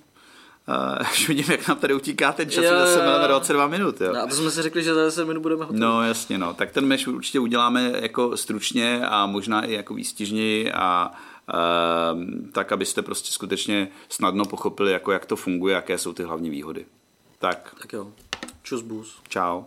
Uh, 1.01 1.07
už 1.11 1.27
vidím, 1.27 1.45
jak 1.51 1.67
nám 1.67 1.77
tady 1.77 1.93
utíká 1.93 2.31
ten 2.31 2.49
čas, 2.49 2.63
že 2.63 2.93
se 2.93 3.05
máme 3.05 3.27
22 3.27 3.67
minut. 3.67 4.01
Jo. 4.01 4.13
No, 4.13 4.21
a 4.21 4.27
to 4.27 4.35
jsme 4.35 4.51
si 4.51 4.61
řekli, 4.61 4.83
že 4.83 4.93
za 4.93 5.03
10 5.03 5.25
minut 5.25 5.41
budeme 5.41 5.61
hotovi. 5.61 5.79
No 5.79 6.03
jasně, 6.03 6.37
no. 6.37 6.53
Tak 6.53 6.71
ten 6.71 6.85
meš 6.85 7.07
určitě 7.07 7.39
uděláme 7.39 7.91
jako 8.01 8.37
stručně 8.37 9.01
a 9.07 9.25
možná 9.25 9.65
i 9.65 9.73
jako 9.73 9.93
výstižněji 9.93 10.71
a 10.71 11.11
uh, 12.13 12.51
tak, 12.51 12.71
abyste 12.71 13.01
prostě 13.01 13.31
skutečně 13.31 13.87
snadno 14.09 14.45
pochopili, 14.45 14.91
jako 14.91 15.11
jak 15.11 15.25
to 15.25 15.35
funguje, 15.35 15.75
jaké 15.75 15.97
jsou 15.97 16.13
ty 16.13 16.23
hlavní 16.23 16.49
výhody. 16.49 16.85
Tak. 17.41 17.75
Tak 17.81 17.93
jo. 17.93 18.13
Čus 18.63 18.81
bus. 18.81 19.21
Čau. 19.27 19.65